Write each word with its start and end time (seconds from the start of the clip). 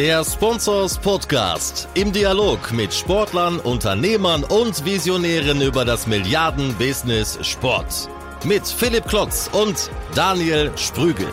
Der 0.00 0.24
Sponsors 0.24 0.98
Podcast 0.98 1.86
im 1.92 2.10
Dialog 2.10 2.72
mit 2.72 2.94
Sportlern, 2.94 3.60
Unternehmern 3.60 4.44
und 4.44 4.82
Visionären 4.86 5.60
über 5.60 5.84
das 5.84 6.06
Milliarden-Business 6.06 7.38
Sport. 7.46 8.08
Mit 8.46 8.66
Philipp 8.66 9.04
Klotz 9.04 9.50
und 9.52 9.90
Daniel 10.14 10.72
Sprügel. 10.78 11.26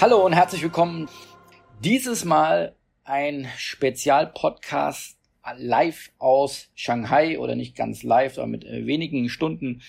Hallo 0.00 0.26
und 0.26 0.32
herzlich 0.32 0.64
willkommen. 0.64 1.08
Dieses 1.78 2.24
Mal 2.24 2.74
ein 3.04 3.46
Spezialpodcast 3.56 5.18
live 5.56 6.10
aus 6.18 6.66
Shanghai 6.74 7.38
oder 7.38 7.54
nicht 7.54 7.76
ganz 7.76 8.02
live, 8.02 8.38
aber 8.38 8.48
mit 8.48 8.64
äh, 8.64 8.86
wenigen 8.86 9.28
Stunden 9.28 9.82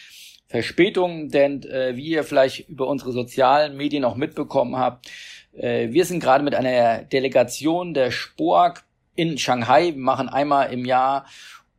Verspätung, 0.45 1.29
denn 1.29 1.63
äh, 1.63 1.95
wie 1.95 2.09
ihr 2.09 2.23
vielleicht 2.23 2.69
über 2.69 2.85
unsere 2.85 3.13
sozialen 3.13 3.77
Medien 3.77 4.03
auch 4.03 4.15
mitbekommen 4.15 4.75
habt, 4.75 5.09
wir 5.53 6.05
sind 6.05 6.21
gerade 6.21 6.43
mit 6.43 6.55
einer 6.55 7.03
Delegation 7.03 7.93
der 7.93 8.11
SPOAG 8.11 8.83
in 9.15 9.37
Shanghai. 9.37 9.93
Wir 9.93 10.01
machen 10.01 10.29
einmal 10.29 10.71
im 10.71 10.85
Jahr 10.85 11.25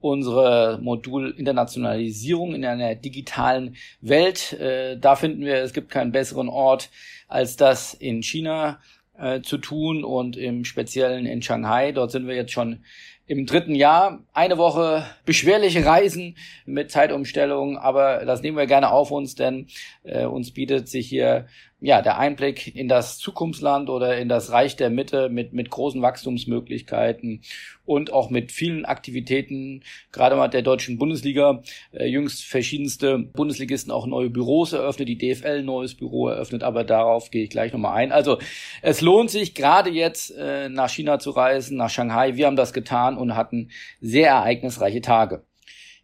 unsere 0.03 0.79
Modul-Internationalisierung 0.83 2.55
in 2.55 2.65
einer 2.65 2.95
digitalen 2.95 3.77
Welt. 4.01 4.53
Äh, 4.55 4.99
da 4.99 5.17
finden 5.17 5.45
wir, 5.45 5.57
es 5.57 5.73
gibt 5.73 5.91
keinen 5.91 6.13
besseren 6.13 6.49
Ort, 6.49 6.91
als 7.29 7.57
das 7.57 7.95
in 7.95 8.23
China 8.23 8.81
äh, 9.17 9.41
zu 9.41 9.59
tun 9.59 10.05
und 10.05 10.37
im 10.37 10.65
Speziellen 10.65 11.25
in 11.25 11.41
Shanghai. 11.41 11.93
Dort 11.93 12.11
sind 12.11 12.27
wir 12.27 12.35
jetzt 12.35 12.53
schon 12.53 12.85
im 13.27 13.47
dritten 13.47 13.75
Jahr. 13.75 14.25
Eine 14.33 14.59
Woche 14.59 15.07
beschwerliche 15.25 15.87
Reisen 15.87 16.37
mit 16.67 16.91
Zeitumstellung, 16.91 17.79
aber 17.79 18.25
das 18.27 18.43
nehmen 18.43 18.57
wir 18.57 18.67
gerne 18.67 18.91
auf 18.91 19.11
uns, 19.11 19.37
denn 19.37 19.69
äh, 20.03 20.27
uns 20.27 20.53
bietet 20.53 20.89
sich 20.89 21.09
hier 21.09 21.47
ja, 21.83 22.01
der 22.01 22.17
Einblick 22.17 22.77
in 22.77 22.87
das 22.87 23.19
Zukunftsland 23.19 23.91
oder 23.91 24.17
in 24.17 24.29
das 24.29 24.53
Reich 24.53 24.77
der 24.77 24.89
Mitte 24.89 25.29
mit, 25.29 25.53
mit 25.53 25.69
großen 25.69 26.01
Wachstumsmöglichkeiten 26.01 27.43
und 27.85 28.13
auch 28.13 28.31
mit 28.31 28.53
vielen 28.53 28.85
Aktivitäten, 28.85 29.83
gerade 30.13 30.37
mal 30.37 30.47
der 30.47 30.63
deutschen 30.63 30.97
Bundesliga, 30.97 31.63
äh, 31.93 32.07
jüngst 32.07 32.45
verschiedenste 32.45 33.19
Bundesligisten 33.19 33.91
auch 33.91 34.07
neue 34.07 34.31
Büros 34.31 34.73
eröffnet, 34.73 35.09
die 35.09 35.19
DFL 35.19 35.59
ein 35.59 35.65
neues 35.65 35.97
Büro 35.97 36.29
eröffnet, 36.29 36.63
aber 36.63 36.85
darauf 36.85 37.33
gehe 37.33 37.43
ich 37.43 37.51
gleich 37.51 37.73
nochmal 37.73 37.97
ein. 37.97 38.13
Also 38.13 38.39
es 38.81 39.01
lohnt 39.01 39.31
sich 39.31 39.53
gerade 39.53 39.91
jetzt 39.91 40.31
äh, 40.39 40.69
nach 40.69 40.89
China 40.89 41.19
zu 41.19 41.31
reisen, 41.31 41.77
nach 41.77 41.91
Shanghai. 41.91 42.37
Wir 42.37 42.47
haben 42.47 42.57
das 42.57 42.73
getan 42.73 43.19
und 43.19 43.35
hatten 43.35 43.71
sehr 44.01 44.29
ereignisreiche 44.29 45.01
Tage. 45.01 45.43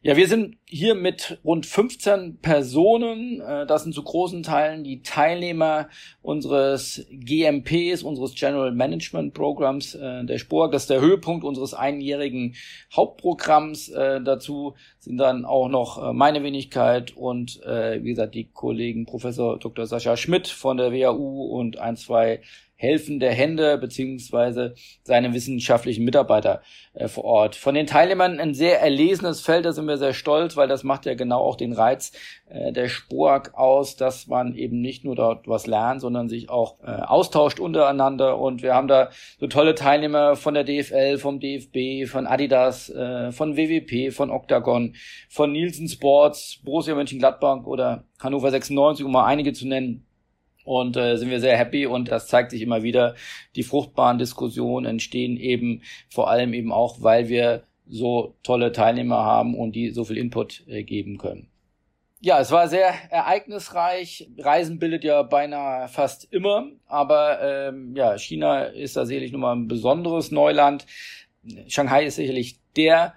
Ja, 0.00 0.16
wir 0.16 0.28
sind 0.28 0.58
hier 0.64 0.94
mit 0.94 1.40
rund 1.42 1.66
15 1.66 2.38
Personen. 2.38 3.40
Äh, 3.40 3.66
das 3.66 3.82
sind 3.82 3.92
zu 3.92 4.04
großen 4.04 4.44
Teilen 4.44 4.84
die 4.84 5.02
Teilnehmer 5.02 5.88
unseres 6.22 7.04
GMPs, 7.10 8.04
unseres 8.04 8.36
General 8.36 8.70
Management 8.70 9.34
Programs 9.34 9.96
äh, 9.96 10.24
der 10.24 10.38
Spur. 10.38 10.70
Das 10.70 10.82
ist 10.82 10.90
der 10.90 11.00
Höhepunkt 11.00 11.44
unseres 11.44 11.74
einjährigen 11.74 12.54
Hauptprogramms. 12.94 13.88
Äh, 13.88 14.20
dazu 14.22 14.76
sind 15.00 15.18
dann 15.18 15.44
auch 15.44 15.68
noch 15.68 16.12
meine 16.12 16.44
Wenigkeit 16.44 17.16
und 17.16 17.60
wie 17.60 18.10
gesagt 18.10 18.34
die 18.34 18.50
Kollegen 18.52 19.06
Professor 19.06 19.58
Dr. 19.58 19.86
Sascha 19.86 20.16
Schmidt 20.16 20.48
von 20.48 20.76
der 20.76 20.92
WAU 20.92 21.46
und 21.46 21.78
ein, 21.78 21.96
zwei 21.96 22.40
helfende 22.80 23.28
Hände 23.28 23.76
beziehungsweise 23.76 24.74
seine 25.02 25.34
wissenschaftlichen 25.34 26.04
Mitarbeiter 26.04 26.62
äh, 26.94 27.08
vor 27.08 27.24
Ort. 27.24 27.56
Von 27.56 27.74
den 27.74 27.88
Teilnehmern 27.88 28.38
ein 28.38 28.54
sehr 28.54 28.80
erlesenes 28.80 29.40
Feld, 29.40 29.64
da 29.64 29.72
sind 29.72 29.86
wir 29.86 29.98
sehr 29.98 30.14
stolz, 30.14 30.56
weil 30.56 30.68
das 30.68 30.84
macht 30.84 31.04
ja 31.04 31.14
genau 31.14 31.40
auch 31.40 31.56
den 31.56 31.72
Reiz 31.72 32.12
äh, 32.48 32.72
der 32.72 32.88
Spork 32.88 33.54
aus, 33.54 33.96
dass 33.96 34.28
man 34.28 34.54
eben 34.54 34.80
nicht 34.80 35.04
nur 35.04 35.16
dort 35.16 35.48
was 35.48 35.66
lernt, 35.66 36.02
sondern 36.02 36.28
sich 36.28 36.50
auch 36.50 36.78
äh, 36.80 36.86
austauscht 36.86 37.58
untereinander. 37.58 38.38
Und 38.38 38.62
wir 38.62 38.74
haben 38.74 38.86
da 38.86 39.10
so 39.40 39.48
tolle 39.48 39.74
Teilnehmer 39.74 40.36
von 40.36 40.54
der 40.54 40.62
DFL, 40.62 41.18
vom 41.18 41.40
DFB, 41.40 42.08
von 42.08 42.28
Adidas, 42.28 42.90
äh, 42.90 43.32
von 43.32 43.56
WWP, 43.56 44.14
von 44.14 44.30
Octagon, 44.30 44.94
von 45.28 45.50
Nielsen 45.50 45.88
Sports, 45.88 46.60
Borussia 46.64 46.94
Mönchengladbach 46.94 47.64
oder 47.64 48.04
Hannover 48.20 48.52
96, 48.52 49.04
um 49.04 49.10
mal 49.10 49.24
einige 49.24 49.52
zu 49.52 49.66
nennen 49.66 50.07
und 50.68 50.98
äh, 50.98 51.16
sind 51.16 51.30
wir 51.30 51.40
sehr 51.40 51.56
happy 51.56 51.86
und 51.86 52.10
das 52.10 52.26
zeigt 52.26 52.50
sich 52.50 52.60
immer 52.60 52.82
wieder. 52.82 53.14
Die 53.56 53.62
fruchtbaren 53.62 54.18
Diskussionen 54.18 54.84
entstehen 54.84 55.38
eben 55.38 55.82
vor 56.10 56.28
allem 56.28 56.52
eben 56.52 56.72
auch, 56.72 56.98
weil 57.00 57.30
wir 57.30 57.62
so 57.88 58.36
tolle 58.42 58.70
Teilnehmer 58.70 59.24
haben 59.24 59.54
und 59.54 59.74
die 59.74 59.90
so 59.90 60.04
viel 60.04 60.18
Input 60.18 60.64
äh, 60.68 60.84
geben 60.84 61.16
können. 61.16 61.48
Ja, 62.20 62.38
es 62.38 62.50
war 62.50 62.68
sehr 62.68 62.92
ereignisreich. 63.10 64.28
Reisen 64.36 64.78
bildet 64.78 65.04
ja 65.04 65.22
beinahe 65.22 65.88
fast 65.88 66.30
immer, 66.32 66.66
aber 66.86 67.40
ähm, 67.40 67.96
ja, 67.96 68.18
China 68.18 68.64
ist 68.64 68.96
da 68.96 69.06
sicherlich 69.06 69.32
nochmal 69.32 69.56
ein 69.56 69.68
besonderes 69.68 70.30
Neuland. 70.30 70.84
Shanghai 71.68 72.04
ist 72.04 72.16
sicherlich 72.16 72.58
der 72.76 73.14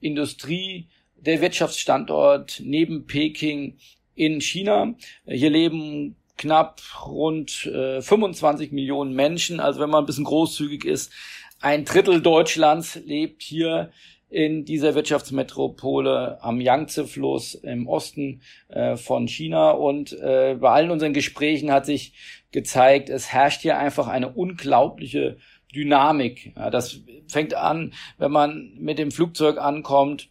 Industrie, 0.00 0.88
der 1.14 1.40
Wirtschaftsstandort 1.40 2.60
neben 2.64 3.06
Peking 3.06 3.76
in 4.16 4.40
China. 4.40 4.94
Hier 5.26 5.50
leben 5.50 6.16
knapp 6.38 6.80
rund 7.06 7.66
äh, 7.66 8.00
25 8.00 8.72
Millionen 8.72 9.12
Menschen. 9.12 9.60
Also 9.60 9.80
wenn 9.80 9.90
man 9.90 10.04
ein 10.04 10.06
bisschen 10.06 10.24
großzügig 10.24 10.84
ist, 10.84 11.12
ein 11.60 11.84
Drittel 11.84 12.22
Deutschlands 12.22 13.00
lebt 13.04 13.42
hier 13.42 13.90
in 14.30 14.64
dieser 14.64 14.94
Wirtschaftsmetropole 14.94 16.42
am 16.42 16.60
Yangtze-Fluss 16.60 17.54
im 17.54 17.88
Osten 17.88 18.42
äh, 18.68 18.96
von 18.96 19.26
China. 19.26 19.70
Und 19.70 20.12
äh, 20.12 20.56
bei 20.60 20.70
allen 20.70 20.90
unseren 20.90 21.14
Gesprächen 21.14 21.72
hat 21.72 21.86
sich 21.86 22.12
gezeigt, 22.52 23.08
es 23.08 23.32
herrscht 23.32 23.62
hier 23.62 23.78
einfach 23.78 24.06
eine 24.06 24.30
unglaubliche 24.30 25.38
Dynamik. 25.74 26.52
Ja, 26.56 26.70
das 26.70 27.00
fängt 27.26 27.54
an, 27.54 27.92
wenn 28.18 28.30
man 28.30 28.72
mit 28.78 28.98
dem 28.98 29.10
Flugzeug 29.10 29.58
ankommt 29.58 30.28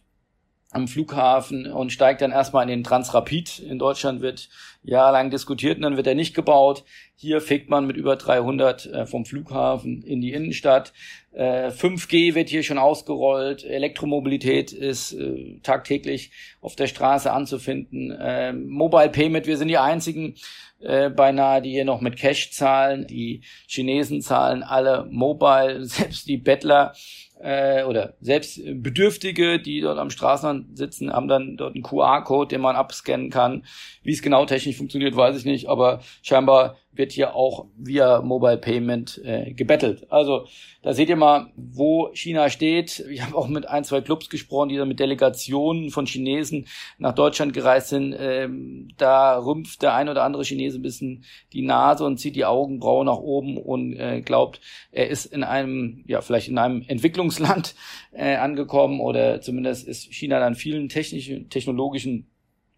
am 0.70 0.86
Flughafen 0.86 1.66
und 1.72 1.92
steigt 1.92 2.20
dann 2.20 2.30
erstmal 2.30 2.64
in 2.64 2.68
den 2.68 2.84
Transrapid. 2.84 3.58
In 3.58 3.78
Deutschland 3.78 4.20
wird 4.20 4.50
jahrelang 4.82 5.30
diskutiert 5.30 5.76
und 5.76 5.82
dann 5.82 5.96
wird 5.96 6.06
er 6.06 6.14
nicht 6.14 6.34
gebaut. 6.34 6.84
Hier 7.14 7.40
fegt 7.40 7.70
man 7.70 7.86
mit 7.86 7.96
über 7.96 8.16
300 8.16 8.86
äh, 8.86 9.06
vom 9.06 9.24
Flughafen 9.24 10.02
in 10.02 10.20
die 10.20 10.32
Innenstadt. 10.32 10.92
Äh, 11.32 11.68
5G 11.68 12.34
wird 12.34 12.50
hier 12.50 12.62
schon 12.62 12.78
ausgerollt. 12.78 13.64
Elektromobilität 13.64 14.72
ist 14.72 15.14
äh, 15.14 15.58
tagtäglich 15.62 16.32
auf 16.60 16.76
der 16.76 16.86
Straße 16.86 17.32
anzufinden. 17.32 18.10
Äh, 18.10 18.52
Mobile 18.52 19.08
Payment, 19.08 19.46
wir 19.46 19.56
sind 19.56 19.68
die 19.68 19.78
einzigen 19.78 20.34
äh, 20.80 21.08
beinahe, 21.10 21.62
die 21.62 21.70
hier 21.70 21.84
noch 21.84 22.00
mit 22.00 22.16
Cash 22.16 22.52
zahlen. 22.52 23.06
Die 23.06 23.42
Chinesen 23.66 24.20
zahlen 24.20 24.62
alle 24.62 25.06
Mobile, 25.10 25.84
selbst 25.86 26.28
die 26.28 26.36
Bettler 26.36 26.92
äh, 27.40 27.84
oder 27.84 28.14
selbst 28.20 28.60
Bedürftige, 28.64 29.60
die 29.60 29.80
dort 29.80 29.98
am 29.98 30.10
Straßenrand 30.10 30.76
sitzen, 30.76 31.12
haben 31.12 31.28
dann 31.28 31.56
dort 31.56 31.74
einen 31.74 31.82
QR-Code, 31.82 32.48
den 32.48 32.60
man 32.60 32.76
abscannen 32.76 33.30
kann. 33.30 33.64
Wie 34.02 34.12
es 34.12 34.22
genau 34.22 34.44
technisch 34.46 34.76
funktioniert, 34.76 35.16
weiß 35.16 35.36
ich 35.36 35.44
nicht, 35.44 35.68
aber 35.68 36.00
scheinbar 36.22 36.76
wird 36.98 37.12
hier 37.12 37.34
auch 37.34 37.66
via 37.76 38.20
Mobile 38.20 38.58
Payment 38.58 39.20
äh, 39.24 39.52
gebettelt. 39.52 40.10
Also 40.10 40.46
da 40.82 40.92
seht 40.92 41.08
ihr 41.08 41.16
mal, 41.16 41.52
wo 41.56 42.10
China 42.12 42.50
steht. 42.50 43.04
Ich 43.10 43.22
habe 43.22 43.36
auch 43.36 43.46
mit 43.46 43.68
ein, 43.68 43.84
zwei 43.84 44.00
Clubs 44.00 44.28
gesprochen, 44.28 44.68
die 44.68 44.76
da 44.76 44.84
mit 44.84 44.98
Delegationen 44.98 45.90
von 45.90 46.06
Chinesen 46.06 46.66
nach 46.98 47.14
Deutschland 47.14 47.52
gereist 47.52 47.88
sind. 47.88 48.16
Ähm, 48.18 48.88
da 48.96 49.38
rümpft 49.38 49.82
der 49.82 49.94
ein 49.94 50.08
oder 50.08 50.24
andere 50.24 50.44
Chinese 50.44 50.78
ein 50.78 50.82
bisschen 50.82 51.24
die 51.52 51.62
Nase 51.62 52.04
und 52.04 52.18
zieht 52.18 52.36
die 52.36 52.44
Augenbrauen 52.44 53.06
nach 53.06 53.18
oben 53.18 53.56
und 53.58 53.94
äh, 53.94 54.20
glaubt, 54.20 54.60
er 54.90 55.08
ist 55.08 55.26
in 55.26 55.44
einem, 55.44 56.04
ja, 56.06 56.20
vielleicht 56.20 56.48
in 56.48 56.58
einem 56.58 56.82
Entwicklungsland 57.28 57.74
äh, 58.12 58.36
angekommen 58.36 59.00
oder 59.00 59.40
zumindest 59.40 59.86
ist 59.86 60.12
China 60.12 60.40
dann 60.40 60.54
vielen 60.54 60.88
technischen, 60.88 61.50
technologischen 61.50 62.26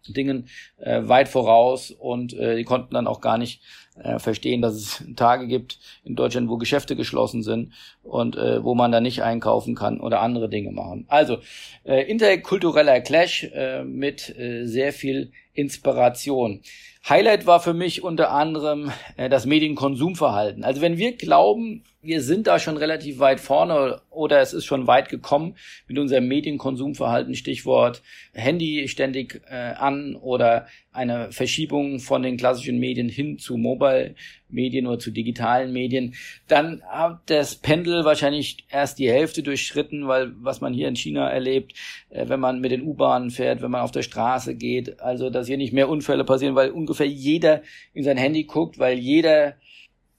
Dingen 0.07 0.47
äh, 0.77 1.01
weit 1.03 1.29
voraus 1.29 1.91
und 1.91 2.33
äh, 2.33 2.55
die 2.55 2.63
konnten 2.63 2.95
dann 2.95 3.05
auch 3.05 3.21
gar 3.21 3.37
nicht 3.37 3.61
äh, 4.01 4.17
verstehen, 4.17 4.61
dass 4.61 4.73
es 4.73 5.03
Tage 5.15 5.47
gibt 5.47 5.77
in 6.03 6.15
Deutschland, 6.15 6.49
wo 6.49 6.57
Geschäfte 6.57 6.95
geschlossen 6.95 7.43
sind 7.43 7.73
und 8.01 8.35
äh, 8.35 8.63
wo 8.63 8.73
man 8.73 8.91
da 8.91 8.99
nicht 8.99 9.21
einkaufen 9.21 9.75
kann 9.75 9.99
oder 9.99 10.21
andere 10.21 10.49
Dinge 10.49 10.71
machen. 10.71 11.05
Also 11.07 11.37
äh, 11.83 12.09
interkultureller 12.09 12.99
Clash 13.01 13.43
äh, 13.53 13.83
mit 13.83 14.35
äh, 14.37 14.65
sehr 14.65 14.91
viel 14.91 15.31
Inspiration. 15.53 16.61
Highlight 17.09 17.47
war 17.47 17.59
für 17.59 17.73
mich 17.73 18.03
unter 18.03 18.31
anderem 18.31 18.91
äh, 19.17 19.27
das 19.27 19.45
Medienkonsumverhalten. 19.45 20.63
Also 20.63 20.81
wenn 20.81 20.97
wir 20.97 21.17
glauben, 21.17 21.83
wir 22.03 22.21
sind 22.21 22.47
da 22.47 22.59
schon 22.59 22.77
relativ 22.77 23.19
weit 23.19 23.39
vorne 23.39 24.01
oder 24.09 24.41
es 24.41 24.53
ist 24.53 24.65
schon 24.65 24.87
weit 24.87 25.09
gekommen 25.09 25.55
mit 25.87 25.99
unserem 25.99 26.27
Medienkonsumverhalten, 26.27 27.35
Stichwort 27.35 28.01
Handy 28.33 28.87
ständig 28.87 29.41
äh, 29.49 29.55
an 29.55 30.15
oder 30.15 30.67
eine 30.93 31.31
Verschiebung 31.31 31.99
von 31.99 32.23
den 32.23 32.37
klassischen 32.37 32.79
Medien 32.79 33.07
hin 33.07 33.37
zu 33.37 33.55
Mobile-Medien 33.55 34.87
oder 34.87 34.99
zu 34.99 35.11
digitalen 35.11 35.71
Medien, 35.71 36.15
dann 36.47 36.81
hat 36.89 37.21
das 37.27 37.55
Pendel 37.55 38.03
wahrscheinlich 38.03 38.65
erst 38.69 38.99
die 38.99 39.09
Hälfte 39.09 39.41
durchschritten, 39.41 40.07
weil 40.07 40.33
was 40.41 40.59
man 40.59 40.73
hier 40.73 40.89
in 40.89 40.95
China 40.95 41.29
erlebt, 41.29 41.73
äh, 42.09 42.27
wenn 42.27 42.39
man 42.39 42.59
mit 42.59 42.71
den 42.71 42.81
U-Bahnen 42.81 43.29
fährt, 43.29 43.61
wenn 43.61 43.71
man 43.71 43.81
auf 43.81 43.91
der 43.91 44.01
Straße 44.01 44.55
geht, 44.55 44.99
also 44.99 45.29
dass 45.29 45.47
hier 45.47 45.57
nicht 45.57 45.73
mehr 45.73 45.87
Unfälle 45.87 46.25
passieren, 46.25 46.55
weil 46.55 46.71
ungefähr 46.91 47.07
jeder 47.07 47.61
in 47.93 48.03
sein 48.03 48.17
Handy 48.17 48.43
guckt, 48.43 48.77
weil 48.79 48.97
jeder 48.97 49.55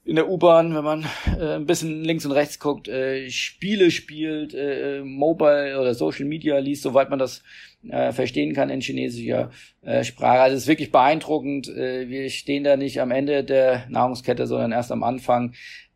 in 0.05 0.17
der 0.17 0.29
U-Bahn, 0.29 0.75
wenn 0.75 0.83
man 0.83 1.05
äh, 1.39 1.55
ein 1.55 1.65
bisschen 1.65 2.03
links 2.03 2.25
und 2.25 2.33
rechts 2.33 2.59
guckt, 2.59 2.89
äh, 2.89 3.29
Spiele 3.29 3.89
spielt, 3.89 4.53
äh, 4.53 5.01
Mobile 5.01 5.79
oder 5.79 5.93
Social 5.93 6.25
Media 6.25 6.57
liest, 6.57 6.83
soweit 6.83 7.09
man 7.09 7.19
das 7.19 7.41
äh, 7.87 8.11
verstehen 8.11 8.53
kann 8.53 8.69
in 8.69 8.81
chinesischer 8.81 9.51
äh, 9.81 10.03
Sprache. 10.03 10.41
Also 10.41 10.57
es 10.57 10.63
ist 10.63 10.67
wirklich 10.67 10.91
beeindruckend. 10.91 11.69
Äh, 11.69 12.09
wir 12.09 12.29
stehen 12.29 12.65
da 12.65 12.75
nicht 12.75 12.99
am 12.99 13.11
Ende 13.11 13.45
der 13.45 13.85
Nahrungskette, 13.89 14.45
sondern 14.45 14.73
erst 14.73 14.91
am 14.91 15.03
Anfang. 15.03 15.53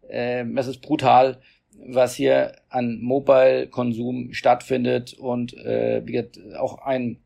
Äh, 0.08 0.46
es 0.56 0.68
ist 0.68 0.82
brutal, 0.82 1.42
was 1.86 2.16
hier 2.16 2.54
an 2.70 3.00
Mobile-Konsum 3.02 4.32
stattfindet 4.32 5.14
und 5.14 5.54
äh, 5.58 6.02
wie 6.06 6.14
gesagt, 6.14 6.40
auch 6.58 6.80
ein 6.80 7.20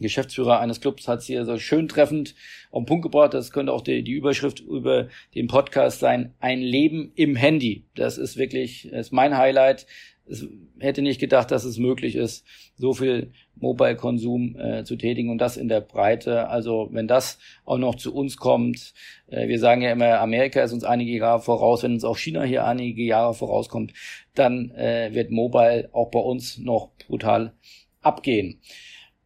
Geschäftsführer 0.00 0.60
eines 0.60 0.80
Clubs 0.80 1.06
hat 1.06 1.20
es 1.20 1.26
hier 1.26 1.44
so 1.44 1.58
schön 1.58 1.88
treffend 1.88 2.34
auf 2.70 2.82
den 2.82 2.86
Punkt 2.86 3.02
gebracht. 3.02 3.34
Das 3.34 3.52
könnte 3.52 3.72
auch 3.72 3.82
die, 3.82 4.02
die 4.02 4.12
Überschrift 4.12 4.60
über 4.60 5.08
den 5.34 5.48
Podcast 5.48 6.00
sein. 6.00 6.34
Ein 6.40 6.60
Leben 6.60 7.12
im 7.14 7.36
Handy. 7.36 7.84
Das 7.94 8.18
ist 8.18 8.36
wirklich, 8.36 8.88
das 8.90 9.08
ist 9.08 9.12
mein 9.12 9.36
Highlight. 9.36 9.86
Es 10.24 10.46
hätte 10.78 11.02
nicht 11.02 11.20
gedacht, 11.20 11.50
dass 11.50 11.64
es 11.64 11.78
möglich 11.78 12.14
ist, 12.16 12.46
so 12.76 12.94
viel 12.94 13.32
Mobile-Konsum 13.56 14.56
äh, 14.56 14.84
zu 14.84 14.96
tätigen 14.96 15.30
und 15.30 15.38
das 15.38 15.56
in 15.56 15.68
der 15.68 15.80
Breite. 15.80 16.48
Also 16.48 16.88
wenn 16.92 17.08
das 17.08 17.38
auch 17.64 17.78
noch 17.78 17.96
zu 17.96 18.14
uns 18.14 18.36
kommt, 18.36 18.94
äh, 19.26 19.48
wir 19.48 19.58
sagen 19.58 19.82
ja 19.82 19.92
immer, 19.92 20.20
Amerika 20.20 20.62
ist 20.62 20.72
uns 20.72 20.84
einige 20.84 21.12
Jahre 21.12 21.40
voraus, 21.40 21.82
wenn 21.82 21.94
uns 21.94 22.04
auch 22.04 22.16
China 22.16 22.42
hier 22.44 22.64
einige 22.64 23.02
Jahre 23.02 23.34
vorauskommt, 23.34 23.92
dann 24.34 24.70
äh, 24.70 25.10
wird 25.12 25.30
Mobile 25.30 25.90
auch 25.92 26.10
bei 26.10 26.20
uns 26.20 26.58
noch 26.58 26.90
brutal 27.06 27.52
abgehen. 28.00 28.60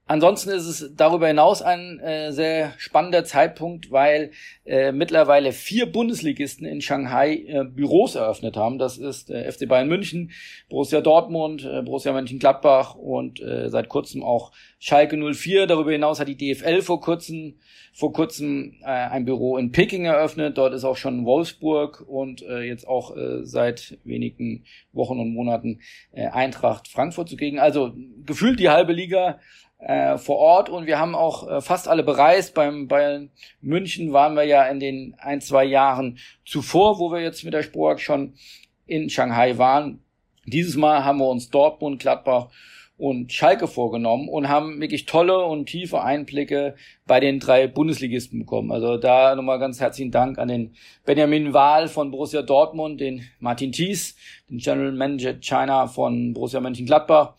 Ansonsten 0.08 0.50
ist 0.50 0.66
es 0.66 0.94
darüber 0.94 1.26
hinaus 1.26 1.62
ein 1.62 1.98
äh, 1.98 2.30
sehr 2.30 2.74
spannender 2.78 3.24
Zeitpunkt, 3.24 3.90
weil 3.90 4.30
äh, 4.64 4.92
mittlerweile 4.92 5.50
vier 5.50 5.90
Bundesligisten 5.90 6.64
in 6.64 6.80
Shanghai 6.80 7.44
äh, 7.48 7.64
Büros 7.64 8.14
eröffnet 8.14 8.56
haben. 8.56 8.78
Das 8.78 8.98
ist 8.98 9.30
äh, 9.30 9.50
FC 9.50 9.68
Bayern 9.68 9.88
München, 9.88 10.30
Borussia 10.68 11.00
Dortmund, 11.00 11.64
äh, 11.64 11.82
Borussia 11.82 12.12
Mönchengladbach 12.12 12.94
und 12.94 13.40
äh, 13.40 13.68
seit 13.68 13.88
kurzem 13.88 14.22
auch 14.22 14.52
Schalke 14.78 15.16
04. 15.16 15.66
Darüber 15.66 15.90
hinaus 15.90 16.20
hat 16.20 16.28
die 16.28 16.36
DFL 16.36 16.82
vor 16.82 17.00
kurzem 17.00 17.56
vor 17.96 18.12
kurzem 18.12 18.74
äh, 18.82 18.88
ein 18.88 19.24
Büro 19.24 19.56
in 19.56 19.72
Peking 19.72 20.04
eröffnet. 20.04 20.58
Dort 20.58 20.74
ist 20.74 20.84
auch 20.84 20.98
schon 20.98 21.24
Wolfsburg 21.24 22.04
und 22.06 22.42
äh, 22.42 22.60
jetzt 22.60 22.86
auch 22.86 23.16
äh, 23.16 23.46
seit 23.46 23.98
wenigen 24.04 24.64
Wochen 24.92 25.18
und 25.18 25.32
Monaten 25.32 25.80
äh, 26.12 26.26
Eintracht 26.26 26.88
Frankfurt 26.88 27.30
zugegen. 27.30 27.58
Also 27.58 27.94
gefühlt 28.26 28.60
die 28.60 28.68
halbe 28.68 28.92
Liga 28.92 29.40
äh, 29.78 30.16
vor 30.18 30.36
Ort 30.36 30.68
und 30.68 30.86
wir 30.86 30.98
haben 30.98 31.14
auch 31.14 31.48
äh, 31.48 31.60
fast 31.60 31.88
alle 31.88 32.02
bereist. 32.02 32.54
Beim 32.54 32.88
bei 32.88 33.28
München 33.60 34.12
waren 34.12 34.34
wir 34.34 34.44
ja 34.44 34.64
in 34.66 34.80
den 34.80 35.14
ein, 35.18 35.40
zwei 35.40 35.64
Jahren 35.64 36.18
zuvor, 36.44 36.98
wo 36.98 37.12
wir 37.12 37.20
jetzt 37.20 37.44
mit 37.44 37.54
der 37.54 37.62
Sporak 37.62 38.00
schon 38.00 38.34
in 38.86 39.10
Shanghai 39.10 39.58
waren. 39.58 40.00
Dieses 40.46 40.76
Mal 40.76 41.04
haben 41.04 41.18
wir 41.18 41.28
uns 41.28 41.50
Dortmund, 41.50 42.00
Gladbach 42.00 42.48
und 42.98 43.32
Schalke 43.32 43.68
vorgenommen 43.68 44.28
und 44.28 44.48
haben 44.48 44.80
wirklich 44.80 45.04
tolle 45.04 45.44
und 45.44 45.66
tiefe 45.66 46.02
Einblicke 46.02 46.76
bei 47.06 47.20
den 47.20 47.40
drei 47.40 47.66
Bundesligisten 47.66 48.38
bekommen. 48.38 48.72
Also 48.72 48.96
da 48.96 49.34
nochmal 49.34 49.58
ganz 49.58 49.80
herzlichen 49.80 50.10
Dank 50.10 50.38
an 50.38 50.48
den 50.48 50.74
Benjamin 51.04 51.52
Wahl 51.52 51.88
von 51.88 52.10
Borussia 52.10 52.40
Dortmund, 52.40 53.00
den 53.00 53.28
Martin 53.38 53.72
Thies, 53.72 54.16
den 54.48 54.58
General 54.58 54.92
Manager 54.92 55.34
China 55.34 55.86
von 55.88 56.32
Borussia 56.32 56.60
Mönchengladbach 56.60 57.34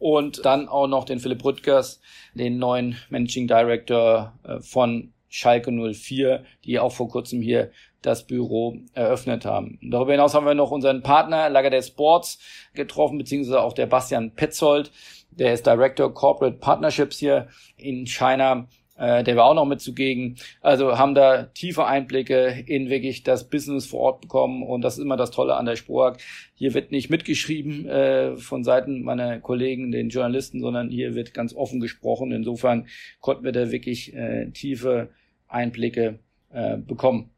und 0.00 0.44
dann 0.44 0.68
auch 0.68 0.88
noch 0.88 1.04
den 1.04 1.20
Philipp 1.20 1.44
Rüttgers, 1.44 2.00
den 2.34 2.58
neuen 2.58 2.96
Managing 3.10 3.46
Director 3.46 4.32
äh, 4.42 4.58
von 4.60 5.12
Schalke 5.28 5.70
04, 5.70 6.44
die 6.64 6.80
auch 6.80 6.90
vor 6.90 7.08
kurzem 7.08 7.40
hier 7.40 7.70
das 8.02 8.26
Büro 8.26 8.76
eröffnet 8.94 9.44
haben. 9.44 9.78
Darüber 9.82 10.12
hinaus 10.12 10.34
haben 10.34 10.46
wir 10.46 10.54
noch 10.54 10.70
unseren 10.70 11.02
Partner 11.02 11.48
Lagardère 11.48 11.86
Sports 11.86 12.40
getroffen, 12.74 13.18
beziehungsweise 13.18 13.60
auch 13.60 13.74
der 13.74 13.86
Bastian 13.86 14.34
Petzold, 14.34 14.90
der 15.30 15.52
ist 15.52 15.66
Director 15.66 16.12
Corporate 16.12 16.56
Partnerships 16.56 17.18
hier 17.18 17.48
in 17.76 18.06
China 18.06 18.66
äh, 19.00 19.24
der 19.24 19.34
war 19.36 19.46
auch 19.46 19.54
noch 19.54 19.64
mit 19.64 19.80
zugegen. 19.80 20.36
Also 20.60 20.98
haben 20.98 21.14
da 21.14 21.44
tiefe 21.44 21.86
Einblicke 21.86 22.64
in 22.66 22.90
wirklich 22.90 23.22
das 23.22 23.48
Business 23.48 23.86
vor 23.86 24.00
Ort 24.00 24.20
bekommen 24.20 24.62
und 24.62 24.82
das 24.82 24.98
ist 24.98 25.04
immer 25.04 25.16
das 25.16 25.30
Tolle 25.30 25.56
an 25.56 25.64
der 25.64 25.76
Spork. 25.76 26.18
Hier 26.54 26.74
wird 26.74 26.92
nicht 26.92 27.08
mitgeschrieben 27.08 27.86
äh, 27.86 28.36
von 28.36 28.62
Seiten 28.62 29.02
meiner 29.02 29.40
Kollegen, 29.40 29.90
den 29.90 30.10
Journalisten, 30.10 30.60
sondern 30.60 30.90
hier 30.90 31.14
wird 31.14 31.32
ganz 31.32 31.54
offen 31.54 31.80
gesprochen. 31.80 32.30
Insofern 32.30 32.86
konnten 33.20 33.44
wir 33.44 33.52
da 33.52 33.70
wirklich 33.70 34.14
äh, 34.14 34.50
tiefe 34.50 35.08
Einblicke 35.48 36.18
äh, 36.52 36.76
bekommen. 36.76 37.30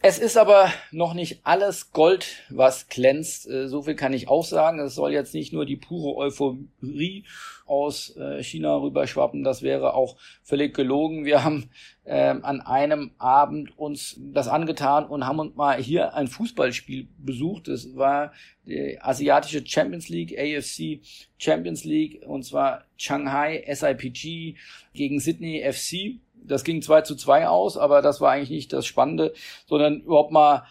Es 0.00 0.18
ist 0.18 0.36
aber 0.36 0.70
noch 0.90 1.14
nicht 1.14 1.40
alles 1.44 1.92
Gold, 1.92 2.44
was 2.50 2.88
glänzt. 2.88 3.48
Äh, 3.48 3.68
so 3.68 3.82
viel 3.82 3.94
kann 3.94 4.12
ich 4.12 4.28
auch 4.28 4.44
sagen. 4.44 4.78
Es 4.78 4.94
soll 4.94 5.12
jetzt 5.12 5.32
nicht 5.32 5.52
nur 5.52 5.64
die 5.64 5.76
pure 5.76 6.16
Euphorie 6.16 7.24
aus 7.64 8.14
äh, 8.16 8.42
China 8.42 8.76
rüberschwappen. 8.76 9.44
Das 9.44 9.62
wäre 9.62 9.94
auch 9.94 10.16
völlig 10.42 10.74
gelogen. 10.74 11.24
Wir 11.24 11.42
haben 11.42 11.70
ähm, 12.04 12.44
an 12.44 12.60
einem 12.60 13.12
Abend 13.16 13.78
uns 13.78 14.20
das 14.20 14.46
angetan 14.46 15.06
und 15.06 15.26
haben 15.26 15.38
uns 15.38 15.56
mal 15.56 15.80
hier 15.82 16.14
ein 16.14 16.28
Fußballspiel 16.28 17.08
besucht. 17.16 17.68
Das 17.68 17.96
war 17.96 18.32
die 18.66 19.00
asiatische 19.00 19.66
Champions 19.66 20.10
League, 20.10 20.38
AFC 20.38 21.00
Champions 21.38 21.84
League, 21.84 22.22
und 22.26 22.44
zwar 22.44 22.84
Shanghai 22.96 23.64
SIPG 23.72 24.56
gegen 24.92 25.18
Sydney 25.20 25.64
FC 25.66 26.20
das 26.44 26.64
ging 26.64 26.82
2 26.82 27.02
zu 27.02 27.16
2 27.16 27.48
aus, 27.48 27.76
aber 27.76 28.02
das 28.02 28.20
war 28.20 28.32
eigentlich 28.32 28.50
nicht 28.50 28.72
das 28.72 28.86
Spannende, 28.86 29.32
sondern 29.66 30.00
überhaupt 30.00 30.32
mal 30.32 30.64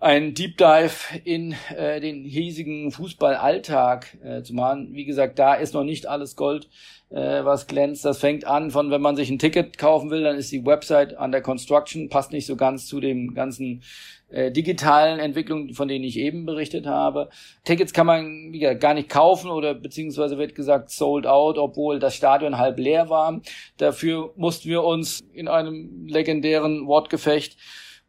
ein 0.00 0.34
Deep 0.34 0.56
Dive 0.58 1.18
in 1.24 1.56
äh, 1.76 2.00
den 2.00 2.24
hiesigen 2.24 2.92
Fußballalltag 2.92 4.16
äh, 4.22 4.42
zu 4.42 4.54
machen. 4.54 4.90
Wie 4.92 5.04
gesagt, 5.04 5.40
da 5.40 5.54
ist 5.54 5.74
noch 5.74 5.82
nicht 5.82 6.06
alles 6.06 6.36
Gold, 6.36 6.68
äh, 7.10 7.44
was 7.44 7.66
glänzt. 7.66 8.04
Das 8.04 8.18
fängt 8.18 8.46
an 8.46 8.70
von, 8.70 8.92
wenn 8.92 9.00
man 9.00 9.16
sich 9.16 9.28
ein 9.28 9.40
Ticket 9.40 9.76
kaufen 9.76 10.10
will, 10.10 10.22
dann 10.22 10.36
ist 10.36 10.52
die 10.52 10.64
Website 10.64 11.16
an 11.16 11.32
der 11.32 11.42
Construction, 11.42 12.08
passt 12.08 12.30
nicht 12.30 12.46
so 12.46 12.54
ganz 12.54 12.86
zu 12.86 13.00
dem 13.00 13.34
ganzen 13.34 13.82
äh, 14.30 14.52
digitalen 14.52 15.18
Entwicklungen, 15.18 15.74
von 15.74 15.88
denen 15.88 16.04
ich 16.04 16.16
eben 16.16 16.46
berichtet 16.46 16.86
habe. 16.86 17.28
Tickets 17.64 17.92
kann 17.92 18.06
man 18.06 18.52
wie 18.52 18.60
gesagt, 18.60 18.80
gar 18.80 18.94
nicht 18.94 19.08
kaufen 19.08 19.50
oder 19.50 19.74
beziehungsweise 19.74 20.38
wird 20.38 20.54
gesagt 20.54 20.90
sold 20.90 21.26
out, 21.26 21.58
obwohl 21.58 21.98
das 21.98 22.14
Stadion 22.14 22.58
halb 22.58 22.78
leer 22.78 23.10
war. 23.10 23.40
Dafür 23.78 24.32
mussten 24.36 24.68
wir 24.68 24.84
uns 24.84 25.24
in 25.32 25.48
einem 25.48 26.06
legendären 26.06 26.86
Wortgefecht 26.86 27.56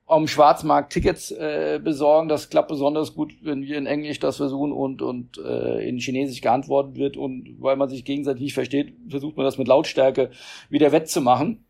am 0.10 0.28
Schwarzmarkt 0.28 0.92
Tickets 0.92 1.32
äh, 1.32 1.80
besorgen. 1.82 2.30
Das 2.30 2.50
klappt 2.50 2.70
besonders 2.70 3.14
gut, 3.14 3.34
wenn 3.42 3.62
wir 3.62 3.78
in 3.78 3.86
Englisch 3.86 4.20
das 4.20 4.38
versuchen 4.38 4.72
und, 4.72 5.02
und 5.02 5.38
äh, 5.38 5.88
in 5.88 6.00
Chinesisch 6.00 6.42
geantwortet 6.42 6.98
wird. 6.98 7.16
Und 7.16 7.56
weil 7.60 7.76
man 7.76 7.90
sich 7.90 8.04
gegenseitig 8.04 8.42
nicht 8.42 8.54
versteht, 8.54 8.94
versucht 9.08 9.38
man 9.38 9.46
das 9.46 9.58
mit 9.58 9.68
Lautstärke 9.68 10.32
wieder 10.70 10.92
wettzumachen. 10.92 11.64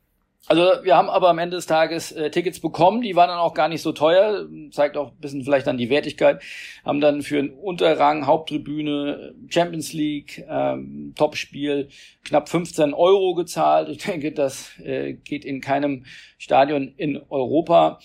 Also 0.47 0.63
wir 0.83 0.95
haben 0.95 1.09
aber 1.09 1.29
am 1.29 1.37
Ende 1.37 1.57
des 1.57 1.67
Tages 1.67 2.11
äh, 2.11 2.31
Tickets 2.31 2.59
bekommen, 2.59 3.01
die 3.01 3.15
waren 3.15 3.27
dann 3.27 3.37
auch 3.37 3.53
gar 3.53 3.67
nicht 3.67 3.81
so 3.81 3.91
teuer, 3.91 4.47
zeigt 4.71 4.97
auch 4.97 5.11
ein 5.11 5.19
bisschen 5.19 5.43
vielleicht 5.43 5.67
dann 5.67 5.77
die 5.77 5.89
Wertigkeit, 5.89 6.41
haben 6.83 7.01
dann 7.01 7.21
für 7.21 7.37
einen 7.37 7.51
Unterrang, 7.51 8.25
Haupttribüne, 8.25 9.35
Champions 9.49 9.93
League, 9.93 10.43
ähm, 10.49 11.13
Topspiel 11.15 11.89
knapp 12.23 12.49
15 12.49 12.93
Euro 12.93 13.35
gezahlt. 13.35 13.89
Ich 13.89 13.99
denke, 13.99 14.31
das 14.31 14.71
äh, 14.79 15.13
geht 15.13 15.45
in 15.45 15.61
keinem 15.61 16.05
Stadion 16.39 16.93
in 16.97 17.21
Europa. 17.29 17.99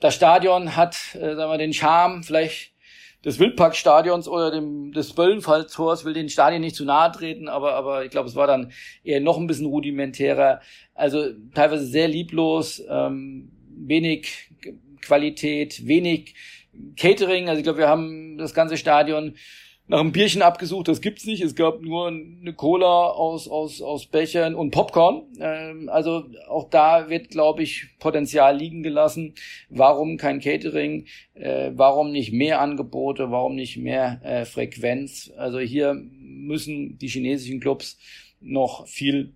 Das 0.00 0.14
Stadion 0.14 0.76
hat, 0.76 0.96
äh, 1.14 1.34
sagen 1.34 1.50
wir, 1.50 1.58
den 1.58 1.72
Charme, 1.72 2.22
vielleicht 2.22 2.72
des 3.24 3.38
Wildparkstadions 3.38 4.28
oder 4.28 4.50
dem, 4.50 4.92
des 4.92 5.12
Böllenfalltors, 5.12 6.04
will 6.04 6.14
den 6.14 6.28
Stadion 6.28 6.62
nicht 6.62 6.76
zu 6.76 6.84
nahe 6.84 7.12
treten, 7.12 7.48
aber, 7.48 7.74
aber 7.74 8.04
ich 8.04 8.10
glaube, 8.10 8.28
es 8.28 8.36
war 8.36 8.46
dann 8.46 8.72
eher 9.04 9.20
noch 9.20 9.38
ein 9.38 9.46
bisschen 9.46 9.66
rudimentärer. 9.66 10.60
Also 10.94 11.26
teilweise 11.54 11.84
sehr 11.84 12.08
lieblos, 12.08 12.82
ähm, 12.88 13.50
wenig 13.68 14.50
Qualität, 15.02 15.86
wenig 15.86 16.34
Catering. 16.96 17.48
Also 17.48 17.58
ich 17.58 17.64
glaube, 17.64 17.80
wir 17.80 17.88
haben 17.88 18.38
das 18.38 18.54
ganze 18.54 18.76
Stadion 18.76 19.34
nach 19.90 19.98
einem 19.98 20.12
Bierchen 20.12 20.40
abgesucht, 20.40 20.86
das 20.86 21.00
gibt's 21.00 21.26
nicht. 21.26 21.42
Es 21.42 21.56
gab 21.56 21.82
nur 21.82 22.06
eine 22.06 22.52
Cola 22.54 23.08
aus, 23.08 23.48
aus, 23.48 23.82
aus 23.82 24.06
Bechern 24.06 24.54
und 24.54 24.70
Popcorn. 24.70 25.24
Ähm, 25.40 25.88
also 25.88 26.26
auch 26.48 26.70
da 26.70 27.10
wird, 27.10 27.30
glaube 27.30 27.64
ich, 27.64 27.88
Potenzial 27.98 28.56
liegen 28.56 28.84
gelassen. 28.84 29.34
Warum 29.68 30.16
kein 30.16 30.38
Catering? 30.38 31.06
Äh, 31.34 31.72
warum 31.74 32.12
nicht 32.12 32.32
mehr 32.32 32.60
Angebote? 32.60 33.32
Warum 33.32 33.56
nicht 33.56 33.78
mehr 33.78 34.20
äh, 34.22 34.44
Frequenz? 34.44 35.32
Also 35.36 35.58
hier 35.58 35.94
müssen 35.94 36.96
die 36.98 37.08
chinesischen 37.08 37.58
Clubs 37.58 37.98
noch 38.40 38.86
viel 38.86 39.34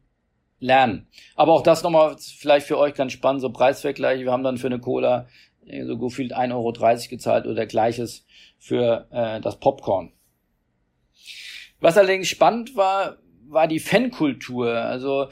lernen. 0.61 1.09
Aber 1.35 1.53
auch 1.53 1.63
das 1.63 1.83
nochmal 1.83 2.15
vielleicht 2.19 2.69
für 2.69 2.79
euch 2.79 2.95
ganz 2.95 3.11
spannend, 3.11 3.43
so 3.43 3.51
Preisvergleich. 3.51 4.21
Wir 4.21 4.31
haben 4.31 4.45
dann 4.45 4.59
für 4.59 4.69
eine 4.69 4.79
Cola 4.79 5.27
äh, 5.67 5.85
so 5.85 5.99
gefühlt 5.99 6.33
1,30 6.33 6.53
Euro 6.53 7.09
gezahlt 7.11 7.47
oder 7.47 7.67
gleiches 7.67 8.25
für 8.61 9.09
äh, 9.11 9.41
das 9.41 9.59
Popcorn. 9.59 10.14
Was 11.81 11.99
allerdings 11.99 12.29
spannend 12.29 12.77
war, 12.77 13.19
war 13.49 13.69
die 13.69 13.81
Fankultur. 13.81 14.73
Also 14.73 15.29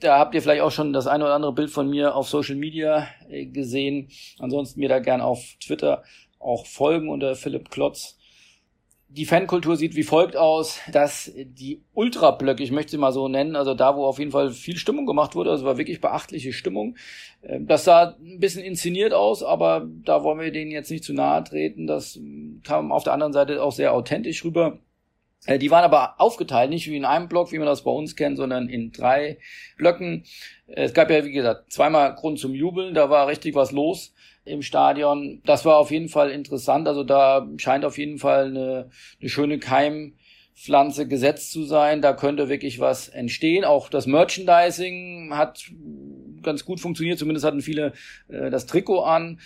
Da 0.00 0.18
habt 0.18 0.34
ihr 0.34 0.42
vielleicht 0.42 0.62
auch 0.62 0.70
schon 0.70 0.92
das 0.92 1.08
eine 1.08 1.24
oder 1.24 1.34
andere 1.34 1.52
Bild 1.52 1.70
von 1.70 1.88
mir 1.90 2.14
auf 2.14 2.28
Social 2.28 2.54
Media 2.54 3.08
äh, 3.28 3.46
gesehen. 3.46 4.10
Ansonsten 4.38 4.78
mir 4.80 4.88
da 4.88 5.00
gern 5.00 5.20
auf 5.20 5.56
Twitter 5.60 6.04
auch 6.38 6.66
folgen 6.66 7.08
unter 7.08 7.34
Philipp 7.34 7.68
Klotz. 7.70 8.16
Die 9.10 9.24
Fankultur 9.24 9.76
sieht 9.76 9.96
wie 9.96 10.02
folgt 10.02 10.36
aus, 10.36 10.80
dass 10.92 11.32
die 11.34 11.82
Ultrablöcke, 11.94 12.62
ich 12.62 12.70
möchte 12.70 12.90
sie 12.90 12.98
mal 12.98 13.10
so 13.10 13.26
nennen, 13.26 13.56
also 13.56 13.72
da, 13.74 13.96
wo 13.96 14.04
auf 14.04 14.18
jeden 14.18 14.32
Fall 14.32 14.50
viel 14.50 14.76
Stimmung 14.76 15.06
gemacht 15.06 15.34
wurde, 15.34 15.50
also 15.50 15.64
war 15.64 15.78
wirklich 15.78 16.02
beachtliche 16.02 16.52
Stimmung. 16.52 16.96
Ähm, 17.42 17.66
das 17.66 17.84
sah 17.84 18.14
ein 18.20 18.38
bisschen 18.38 18.62
inszeniert 18.62 19.14
aus, 19.14 19.42
aber 19.42 19.88
da 20.04 20.22
wollen 20.22 20.38
wir 20.38 20.52
denen 20.52 20.70
jetzt 20.70 20.90
nicht 20.90 21.04
zu 21.04 21.14
nahe 21.14 21.42
treten. 21.42 21.86
Das 21.86 22.20
kam 22.64 22.92
auf 22.92 23.02
der 23.02 23.14
anderen 23.14 23.32
Seite 23.32 23.62
auch 23.62 23.72
sehr 23.72 23.94
authentisch 23.94 24.44
rüber. 24.44 24.78
Äh, 25.46 25.58
die 25.58 25.70
waren 25.70 25.84
aber 25.84 26.20
aufgeteilt, 26.20 26.70
nicht 26.70 26.88
wie 26.88 26.96
in 26.96 27.04
einem 27.04 27.28
Block, 27.28 27.52
wie 27.52 27.58
man 27.58 27.66
das 27.66 27.84
bei 27.84 27.90
uns 27.90 28.16
kennt, 28.16 28.36
sondern 28.36 28.68
in 28.68 28.92
drei 28.92 29.38
Blöcken. 29.76 30.24
Äh, 30.66 30.84
es 30.84 30.94
gab 30.94 31.10
ja, 31.10 31.24
wie 31.24 31.32
gesagt, 31.32 31.72
zweimal 31.72 32.14
Grund 32.14 32.38
zum 32.38 32.54
Jubeln, 32.54 32.94
da 32.94 33.10
war 33.10 33.28
richtig 33.28 33.54
was 33.54 33.72
los 33.72 34.14
im 34.44 34.62
Stadion. 34.62 35.42
Das 35.44 35.64
war 35.64 35.76
auf 35.76 35.90
jeden 35.90 36.08
Fall 36.08 36.30
interessant. 36.30 36.88
Also 36.88 37.04
da 37.04 37.46
scheint 37.58 37.84
auf 37.84 37.98
jeden 37.98 38.18
Fall 38.18 38.46
eine, 38.46 38.90
eine 39.20 39.28
schöne 39.28 39.58
Keimpflanze 39.58 41.06
gesetzt 41.06 41.52
zu 41.52 41.64
sein. 41.64 42.02
Da 42.02 42.14
könnte 42.14 42.48
wirklich 42.48 42.80
was 42.80 43.08
entstehen. 43.08 43.64
Auch 43.64 43.88
das 43.88 44.06
Merchandising 44.06 45.32
hat 45.34 45.70
ganz 46.42 46.64
gut 46.64 46.80
funktioniert. 46.80 47.18
Zumindest 47.18 47.44
hatten 47.44 47.60
viele 47.60 47.92
äh, 48.28 48.50
das 48.50 48.66
Trikot 48.66 49.02
an. 49.02 49.38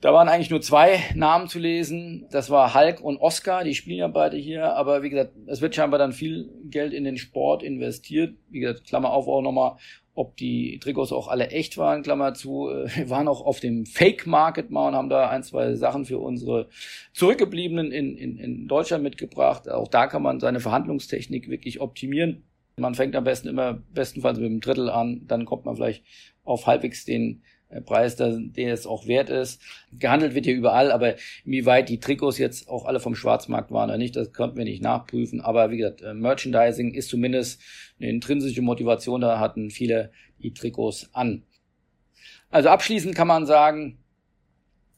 Da 0.00 0.14
waren 0.14 0.28
eigentlich 0.28 0.48
nur 0.48 0.62
zwei 0.62 0.98
Namen 1.14 1.48
zu 1.48 1.58
lesen. 1.58 2.26
Das 2.30 2.48
war 2.48 2.74
Hulk 2.74 3.02
und 3.02 3.18
Oscar, 3.18 3.64
die 3.64 3.74
spielen 3.74 3.98
ja 3.98 4.08
beide 4.08 4.38
hier. 4.38 4.74
Aber 4.74 5.02
wie 5.02 5.10
gesagt, 5.10 5.32
es 5.46 5.60
wird 5.60 5.74
scheinbar 5.74 5.98
dann 5.98 6.12
viel 6.12 6.48
Geld 6.64 6.94
in 6.94 7.04
den 7.04 7.18
Sport 7.18 7.62
investiert. 7.62 8.34
Wie 8.48 8.60
gesagt, 8.60 8.86
Klammer 8.86 9.10
auf 9.10 9.28
auch 9.28 9.42
nochmal, 9.42 9.76
ob 10.14 10.38
die 10.38 10.78
Trikots 10.78 11.12
auch 11.12 11.28
alle 11.28 11.48
echt 11.48 11.76
waren, 11.76 12.02
Klammer 12.02 12.32
zu. 12.32 12.70
Wir 12.94 13.10
waren 13.10 13.28
auch 13.28 13.42
auf 13.42 13.60
dem 13.60 13.84
Fake-Market 13.84 14.70
mal 14.70 14.88
und 14.88 14.94
haben 14.94 15.10
da 15.10 15.28
ein, 15.28 15.42
zwei 15.42 15.74
Sachen 15.74 16.06
für 16.06 16.18
unsere 16.18 16.70
Zurückgebliebenen 17.12 17.92
in, 17.92 18.16
in, 18.16 18.38
in 18.38 18.68
Deutschland 18.68 19.04
mitgebracht. 19.04 19.68
Auch 19.68 19.88
da 19.88 20.06
kann 20.06 20.22
man 20.22 20.40
seine 20.40 20.60
Verhandlungstechnik 20.60 21.50
wirklich 21.50 21.82
optimieren. 21.82 22.44
Man 22.78 22.94
fängt 22.94 23.14
am 23.16 23.24
besten 23.24 23.48
immer 23.48 23.74
bestenfalls 23.92 24.38
mit 24.38 24.46
einem 24.46 24.60
Drittel 24.60 24.88
an, 24.88 25.26
dann 25.26 25.44
kommt 25.44 25.66
man 25.66 25.76
vielleicht 25.76 26.04
auf 26.42 26.66
halbwegs 26.66 27.04
den 27.04 27.42
äh, 27.42 27.59
Preis, 27.84 28.16
der 28.16 28.40
es 28.56 28.86
auch 28.86 29.06
wert 29.06 29.30
ist. 29.30 29.62
Gehandelt 29.92 30.34
wird 30.34 30.46
hier 30.46 30.56
überall, 30.56 30.90
aber 30.90 31.14
inwieweit 31.44 31.88
die 31.88 32.00
Trikots 32.00 32.38
jetzt 32.38 32.68
auch 32.68 32.84
alle 32.84 33.00
vom 33.00 33.14
Schwarzmarkt 33.14 33.70
waren 33.70 33.90
oder 33.90 33.98
nicht, 33.98 34.16
das 34.16 34.32
konnten 34.32 34.58
wir 34.58 34.64
nicht 34.64 34.82
nachprüfen. 34.82 35.40
Aber 35.40 35.70
wie 35.70 35.76
gesagt, 35.76 36.02
äh, 36.02 36.14
Merchandising 36.14 36.94
ist 36.94 37.08
zumindest 37.08 37.60
eine 38.00 38.10
intrinsische 38.10 38.62
Motivation, 38.62 39.20
da 39.20 39.38
hatten 39.38 39.70
viele 39.70 40.10
die 40.42 40.52
Trikots 40.52 41.10
an. 41.12 41.44
Also 42.50 42.68
abschließend 42.68 43.14
kann 43.14 43.28
man 43.28 43.46
sagen, 43.46 43.98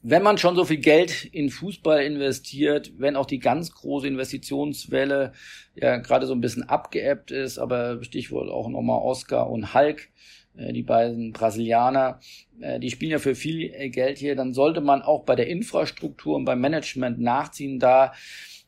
wenn 0.03 0.23
man 0.23 0.37
schon 0.37 0.57
so 0.57 0.65
viel 0.65 0.79
Geld 0.79 1.25
in 1.27 1.49
Fußball 1.49 2.03
investiert, 2.03 2.93
wenn 2.99 3.15
auch 3.15 3.27
die 3.27 3.39
ganz 3.39 3.73
große 3.73 4.09
Investitionswelle 4.09 5.33
ja 5.77 5.97
gerade 5.99 6.27
so 6.27 6.35
ein 6.35 6.41
bisschen 6.41 6.69
abgeebbt 6.69 7.31
ist, 7.31 7.59
aber 7.59 8.03
Stichwort 8.03 8.51
auch 8.51 8.69
nochmal 8.69 9.01
Oscar 9.01 9.49
und 9.49 9.75
Hulk, 9.75 10.01
äh, 10.01 10.07
die 10.55 10.83
beiden 10.83 11.33
Brasilianer, 11.33 12.21
äh, 12.61 12.79
die 12.79 12.91
spielen 12.91 13.13
ja 13.13 13.19
für 13.19 13.35
viel 13.35 13.73
äh, 13.75 13.89
Geld 13.89 14.19
hier, 14.19 14.37
dann 14.37 14.53
sollte 14.53 14.81
man 14.81 15.03
auch 15.03 15.25
bei 15.25 15.35
der 15.35 15.49
Infrastruktur 15.49 16.37
und 16.37 16.45
beim 16.45 16.61
Management 16.61 17.19
nachziehen. 17.21 17.79
Da 17.79 18.13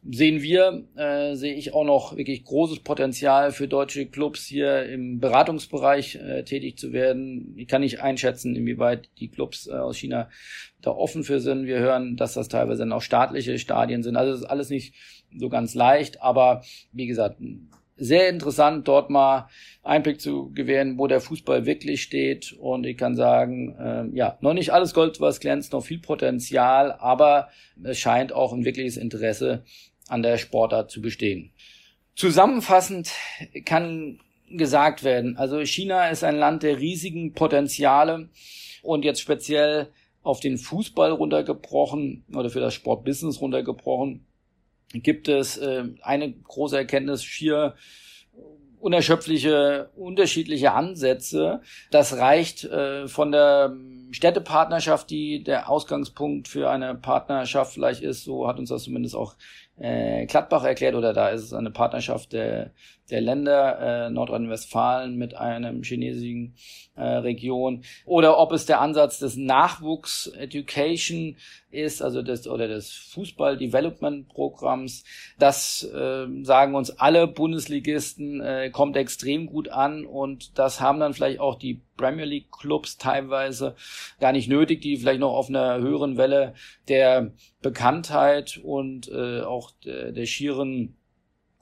sehen 0.06 0.42
wir, 0.42 0.84
äh, 0.96 1.34
sehe 1.34 1.54
ich 1.54 1.72
auch 1.72 1.84
noch 1.84 2.16
wirklich 2.16 2.44
großes 2.44 2.80
Potenzial 2.80 3.52
für 3.52 3.68
deutsche 3.68 4.06
Clubs 4.06 4.44
hier 4.44 4.84
im 4.86 5.18
Beratungsbereich 5.18 6.16
äh, 6.16 6.44
tätig 6.44 6.78
zu 6.78 6.92
werden. 6.92 7.54
Ich 7.56 7.68
kann 7.68 7.80
nicht 7.80 8.00
einschätzen, 8.00 8.54
inwieweit 8.54 9.08
die 9.18 9.28
Clubs 9.28 9.66
äh, 9.66 9.72
aus 9.72 9.96
China 9.96 10.28
da 10.82 10.90
offen 10.90 11.24
für 11.24 11.40
sind. 11.40 11.66
Wir 11.66 11.78
hören, 11.78 12.16
dass 12.16 12.34
das 12.34 12.48
teilweise 12.48 12.80
dann 12.80 12.92
auch 12.92 13.02
staatliche 13.02 13.58
Stadien 13.58 14.02
sind. 14.02 14.16
Also 14.16 14.32
das 14.32 14.40
ist 14.40 14.46
alles 14.46 14.68
nicht 14.68 14.94
so 15.36 15.48
ganz 15.48 15.74
leicht, 15.74 16.22
aber 16.22 16.62
wie 16.92 17.06
gesagt, 17.06 17.40
sehr 17.96 18.28
interessant, 18.28 18.88
dort 18.88 19.10
mal 19.10 19.48
Einblick 19.82 20.20
zu 20.20 20.50
gewähren, 20.52 20.98
wo 20.98 21.06
der 21.06 21.20
Fußball 21.20 21.66
wirklich 21.66 22.02
steht. 22.02 22.52
Und 22.52 22.84
ich 22.84 22.96
kann 22.96 23.16
sagen, 23.16 23.76
äh, 23.78 24.16
ja, 24.16 24.38
noch 24.40 24.54
nicht 24.54 24.72
alles 24.72 24.94
Gold, 24.94 25.20
was 25.20 25.40
glänzt, 25.40 25.72
noch 25.72 25.84
viel 25.84 26.00
Potenzial, 26.00 26.92
aber 26.92 27.48
es 27.82 27.98
scheint 27.98 28.32
auch 28.32 28.52
ein 28.52 28.64
wirkliches 28.64 28.96
Interesse 28.96 29.64
an 30.08 30.22
der 30.22 30.38
Sportart 30.38 30.90
zu 30.90 31.00
bestehen. 31.00 31.52
Zusammenfassend 32.16 33.12
kann 33.64 34.20
gesagt 34.50 35.02
werden, 35.02 35.36
also 35.36 35.64
China 35.64 36.08
ist 36.08 36.22
ein 36.22 36.36
Land 36.36 36.62
der 36.62 36.78
riesigen 36.78 37.32
Potenziale 37.32 38.28
und 38.82 39.04
jetzt 39.04 39.20
speziell 39.20 39.88
auf 40.22 40.40
den 40.40 40.58
Fußball 40.58 41.10
runtergebrochen 41.10 42.24
oder 42.34 42.50
für 42.50 42.60
das 42.60 42.74
Sportbusiness 42.74 43.40
runtergebrochen 43.40 44.24
gibt 45.02 45.28
es 45.28 45.56
äh, 45.56 45.84
eine 46.02 46.32
große 46.32 46.76
Erkenntnis, 46.76 47.22
schier 47.24 47.74
unerschöpfliche 48.84 49.88
unterschiedliche 49.96 50.72
Ansätze. 50.72 51.62
Das 51.90 52.18
reicht 52.18 52.64
äh, 52.64 53.08
von 53.08 53.32
der 53.32 53.74
Städtepartnerschaft, 54.10 55.08
die 55.08 55.42
der 55.42 55.70
Ausgangspunkt 55.70 56.48
für 56.48 56.68
eine 56.68 56.94
Partnerschaft 56.94 57.72
vielleicht 57.72 58.02
ist, 58.02 58.24
so 58.24 58.46
hat 58.46 58.58
uns 58.58 58.68
das 58.68 58.82
zumindest 58.84 59.16
auch 59.16 59.36
äh, 59.78 60.26
Gladbach 60.26 60.64
erklärt, 60.64 60.94
oder 60.94 61.14
da 61.14 61.30
ist 61.30 61.44
es 61.44 61.54
eine 61.54 61.70
Partnerschaft 61.70 62.34
der, 62.34 62.72
der 63.10 63.20
Länder 63.20 64.06
äh, 64.06 64.10
Nordrhein-Westfalen 64.10 65.16
mit 65.16 65.34
einem 65.34 65.82
chinesischen 65.82 66.54
äh, 66.96 67.02
Region, 67.02 67.84
oder 68.06 68.38
ob 68.38 68.52
es 68.52 68.66
der 68.66 68.80
Ansatz 68.80 69.18
des 69.18 69.36
Nachwuchs 69.36 70.28
Education 70.28 71.36
ist, 71.70 72.02
also 72.02 72.22
des 72.22 72.46
oder 72.48 72.68
des 72.68 72.92
Fußball 72.92 73.56
Development 73.56 74.28
Programms. 74.28 75.04
Das 75.38 75.82
äh, 75.84 76.26
sagen 76.42 76.74
uns 76.74 76.90
alle 76.90 77.26
Bundesligisten 77.26 78.40
äh, 78.40 78.70
kommt 78.70 78.96
extrem 78.96 79.46
gut 79.46 79.68
an 79.68 80.06
und 80.06 80.58
das 80.58 80.80
haben 80.80 81.00
dann 81.00 81.14
vielleicht 81.14 81.40
auch 81.40 81.56
die 81.56 81.80
Premier 81.96 82.24
League 82.24 82.50
Clubs 82.50 82.96
teilweise 82.96 83.74
gar 84.20 84.32
nicht 84.32 84.48
nötig, 84.48 84.80
die 84.80 84.96
vielleicht 84.96 85.20
noch 85.20 85.34
auf 85.34 85.48
einer 85.48 85.78
höheren 85.78 86.16
Welle 86.16 86.54
der 86.88 87.32
Bekanntheit 87.60 88.60
und 88.62 89.08
äh, 89.08 89.42
auch 89.42 89.72
der, 89.84 90.12
der 90.12 90.26
schieren 90.26 90.96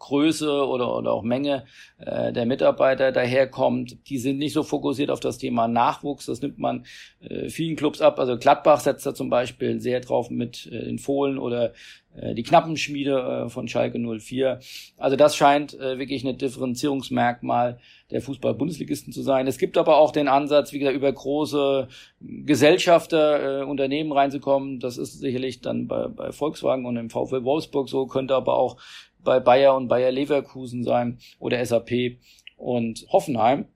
Größe 0.02 0.66
oder, 0.66 0.96
oder 0.96 1.12
auch 1.12 1.22
Menge 1.22 1.64
äh, 1.98 2.32
der 2.32 2.44
Mitarbeiter 2.44 3.12
daherkommt. 3.12 4.08
Die 4.08 4.18
sind 4.18 4.38
nicht 4.38 4.52
so 4.52 4.62
fokussiert 4.62 5.10
auf 5.10 5.20
das 5.20 5.38
Thema 5.38 5.68
Nachwuchs. 5.68 6.26
Das 6.26 6.42
nimmt 6.42 6.58
man 6.58 6.84
äh, 7.20 7.48
vielen 7.48 7.76
Clubs 7.76 8.00
ab. 8.00 8.18
Also 8.18 8.36
Gladbach 8.36 8.80
setzt 8.80 9.06
da 9.06 9.14
zum 9.14 9.30
Beispiel 9.30 9.80
sehr 9.80 10.00
drauf 10.00 10.28
mit 10.28 10.66
äh, 10.66 10.84
den 10.84 10.98
Fohlen 10.98 11.38
oder 11.38 11.72
äh, 12.16 12.34
die 12.34 12.42
Knappenschmiede 12.42 13.44
äh, 13.46 13.48
von 13.48 13.68
Schalke 13.68 13.98
04. 13.98 14.58
Also 14.98 15.16
das 15.16 15.36
scheint 15.36 15.74
äh, 15.74 15.98
wirklich 15.98 16.24
ein 16.24 16.36
Differenzierungsmerkmal 16.36 17.78
der 18.10 18.20
Fußball-Bundesligisten 18.20 19.12
zu 19.12 19.22
sein. 19.22 19.46
Es 19.46 19.58
gibt 19.58 19.78
aber 19.78 19.96
auch 19.96 20.12
den 20.12 20.28
Ansatz, 20.28 20.72
wie 20.72 20.78
gesagt, 20.78 20.96
über 20.96 21.12
große 21.12 21.88
Gesellschafter, 22.20 23.60
äh, 23.60 23.64
Unternehmen 23.64 24.12
reinzukommen. 24.12 24.80
Das 24.80 24.98
ist 24.98 25.20
sicherlich 25.20 25.60
dann 25.60 25.86
bei, 25.86 26.08
bei 26.08 26.32
Volkswagen 26.32 26.86
und 26.86 26.96
im 26.96 27.08
VfL 27.08 27.44
Wolfsburg 27.44 27.88
so, 27.88 28.06
könnte 28.06 28.34
aber 28.34 28.56
auch 28.56 28.76
bei 29.24 29.40
Bayer 29.40 29.76
und 29.76 29.88
Bayer 29.88 30.12
Leverkusen 30.12 30.84
sein 30.84 31.18
oder 31.38 31.64
SAP 31.64 32.18
und 32.56 33.06
Hoffenheim. 33.10 33.66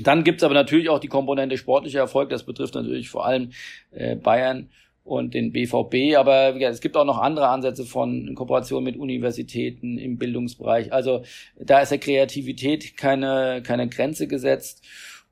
Dann 0.00 0.22
gibt's 0.24 0.44
aber 0.44 0.54
natürlich 0.54 0.88
auch 0.88 1.00
die 1.00 1.08
Komponente 1.08 1.56
sportlicher 1.56 2.00
Erfolg. 2.00 2.30
Das 2.30 2.44
betrifft 2.44 2.74
natürlich 2.74 3.08
vor 3.08 3.26
allem 3.26 3.50
äh, 3.90 4.14
Bayern 4.14 4.68
und 5.08 5.34
den 5.34 5.52
BVB. 5.52 6.16
Aber 6.16 6.56
ja, 6.56 6.68
es 6.68 6.80
gibt 6.80 6.96
auch 6.96 7.04
noch 7.04 7.18
andere 7.18 7.48
Ansätze 7.48 7.84
von 7.84 8.34
Kooperation 8.34 8.84
mit 8.84 8.96
Universitäten 8.96 9.98
im 9.98 10.18
Bildungsbereich. 10.18 10.92
Also 10.92 11.24
da 11.58 11.80
ist 11.80 11.90
der 11.90 11.98
Kreativität 11.98 12.96
keine, 12.96 13.62
keine 13.64 13.88
Grenze 13.88 14.28
gesetzt. 14.28 14.84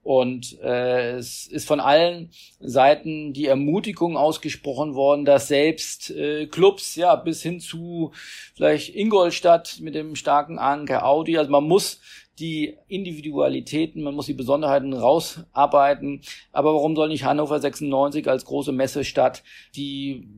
Und 0.07 0.61
äh, 0.61 1.17
es 1.17 1.49
ist 1.49 1.67
von 1.67 1.81
allen 1.81 2.31
Seiten 2.61 3.33
die 3.33 3.47
Ermutigung 3.47 4.17
ausgesprochen 4.17 4.95
worden, 4.95 5.25
dass 5.25 5.49
selbst 5.49 6.13
äh, 6.13 6.47
Clubs, 6.47 6.95
ja, 6.95 7.17
bis 7.17 7.43
hin 7.43 7.59
zu 7.59 8.13
vielleicht 8.55 8.95
Ingolstadt 8.95 9.81
mit 9.81 9.97
dem 9.97 10.15
starken 10.15 10.61
Anker 10.61 11.05
Audi, 11.05 11.37
also 11.37 11.51
man 11.51 11.65
muss 11.65 12.01
die 12.39 12.77
Individualitäten, 12.87 14.05
man 14.05 14.15
muss 14.15 14.27
die 14.27 14.35
Besonderheiten 14.35 14.93
rausarbeiten. 14.93 16.21
Aber 16.53 16.73
warum 16.73 16.95
soll 16.95 17.09
nicht 17.09 17.25
Hannover 17.25 17.59
96 17.59 18.29
als 18.29 18.45
große 18.45 18.71
Messestadt, 18.71 19.43
die 19.75 20.29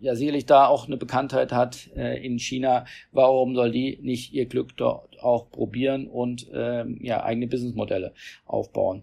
ja 0.00 0.14
sicherlich 0.14 0.46
da 0.46 0.68
auch 0.68 0.86
eine 0.86 0.96
Bekanntheit 0.96 1.52
hat 1.52 1.90
äh, 1.94 2.24
in 2.24 2.38
China, 2.38 2.86
warum 3.10 3.54
soll 3.56 3.72
die 3.72 3.98
nicht 4.00 4.32
ihr 4.32 4.46
Glück 4.46 4.74
dort 4.78 5.11
auch 5.22 5.50
probieren 5.50 6.06
und 6.06 6.48
ähm, 6.52 6.98
ja 7.00 7.22
eigene 7.22 7.46
Businessmodelle 7.46 8.12
aufbauen? 8.46 9.02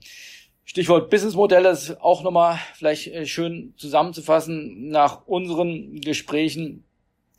Stichwort 0.66 1.10
Businessmodelle 1.10 1.70
ist 1.70 2.00
auch 2.00 2.22
nochmal 2.22 2.60
vielleicht 2.76 3.08
äh, 3.08 3.26
schön 3.26 3.74
zusammenzufassen. 3.78 4.90
Nach 4.90 5.26
unseren 5.26 6.00
Gesprächen 6.00 6.84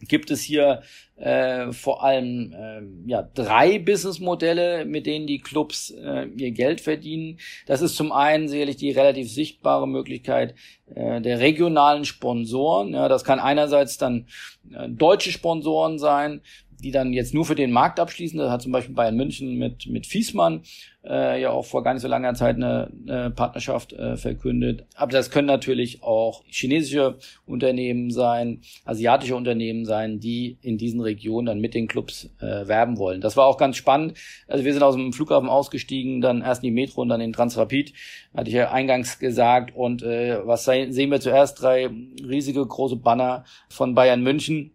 gibt 0.08 0.30
es 0.30 0.42
hier 0.42 0.82
äh, 1.16 1.72
vor 1.72 2.02
allem 2.02 2.52
äh, 2.52 3.08
ja, 3.08 3.22
drei 3.22 3.78
Businessmodelle, 3.78 4.84
mit 4.84 5.06
denen 5.06 5.26
die 5.26 5.38
Clubs 5.38 5.90
äh, 5.90 6.26
ihr 6.36 6.50
Geld 6.52 6.80
verdienen. 6.80 7.38
Das 7.66 7.82
ist 7.82 7.96
zum 7.96 8.10
einen 8.10 8.48
sicherlich 8.48 8.76
die 8.76 8.90
relativ 8.90 9.30
sichtbare 9.30 9.86
Möglichkeit 9.86 10.54
äh, 10.94 11.20
der 11.20 11.40
regionalen 11.40 12.04
Sponsoren. 12.04 12.94
Ja, 12.94 13.08
das 13.08 13.24
kann 13.24 13.38
einerseits 13.38 13.98
dann 13.98 14.26
äh, 14.72 14.88
deutsche 14.88 15.30
Sponsoren 15.30 15.98
sein, 15.98 16.40
die 16.80 16.90
dann 16.90 17.12
jetzt 17.12 17.34
nur 17.34 17.44
für 17.44 17.54
den 17.54 17.70
Markt 17.70 18.00
abschließen. 18.00 18.38
Das 18.38 18.50
hat 18.50 18.62
zum 18.62 18.72
Beispiel 18.72 18.94
Bayern 18.94 19.16
München 19.16 19.56
mit, 19.56 19.86
mit 19.86 20.06
Fiesmann 20.06 20.62
äh, 21.04 21.40
ja 21.40 21.50
auch 21.50 21.64
vor 21.64 21.82
gar 21.82 21.94
nicht 21.94 22.02
so 22.02 22.08
langer 22.08 22.34
Zeit 22.34 22.56
eine, 22.56 22.90
eine 23.06 23.30
Partnerschaft 23.30 23.92
äh, 23.92 24.16
verkündet. 24.16 24.86
Aber 24.94 25.12
das 25.12 25.30
können 25.30 25.46
natürlich 25.46 26.02
auch 26.02 26.44
chinesische 26.46 27.18
Unternehmen 27.46 28.10
sein, 28.10 28.60
asiatische 28.84 29.36
Unternehmen 29.36 29.84
sein, 29.84 30.20
die 30.20 30.58
in 30.60 30.78
diesen 30.78 31.00
Regionen 31.00 31.46
dann 31.46 31.60
mit 31.60 31.74
den 31.74 31.88
Clubs 31.88 32.30
äh, 32.40 32.66
werben 32.68 32.98
wollen. 32.98 33.20
Das 33.20 33.36
war 33.36 33.46
auch 33.46 33.56
ganz 33.56 33.76
spannend. 33.76 34.18
Also 34.46 34.64
wir 34.64 34.72
sind 34.72 34.82
aus 34.82 34.94
dem 34.94 35.12
Flughafen 35.12 35.48
ausgestiegen, 35.48 36.20
dann 36.20 36.42
erst 36.42 36.62
in 36.62 36.68
die 36.68 36.80
Metro 36.80 37.02
und 37.02 37.08
dann 37.08 37.20
in 37.20 37.32
Transrapid, 37.32 37.94
hatte 38.34 38.48
ich 38.48 38.54
ja 38.54 38.70
eingangs 38.70 39.18
gesagt. 39.18 39.74
Und 39.74 40.02
äh, 40.02 40.46
was 40.46 40.64
sehen 40.64 41.10
wir 41.10 41.20
zuerst? 41.20 41.62
Drei 41.62 41.90
riesige 42.22 42.64
große 42.66 42.96
Banner 42.96 43.44
von 43.68 43.94
Bayern 43.94 44.22
München 44.22 44.72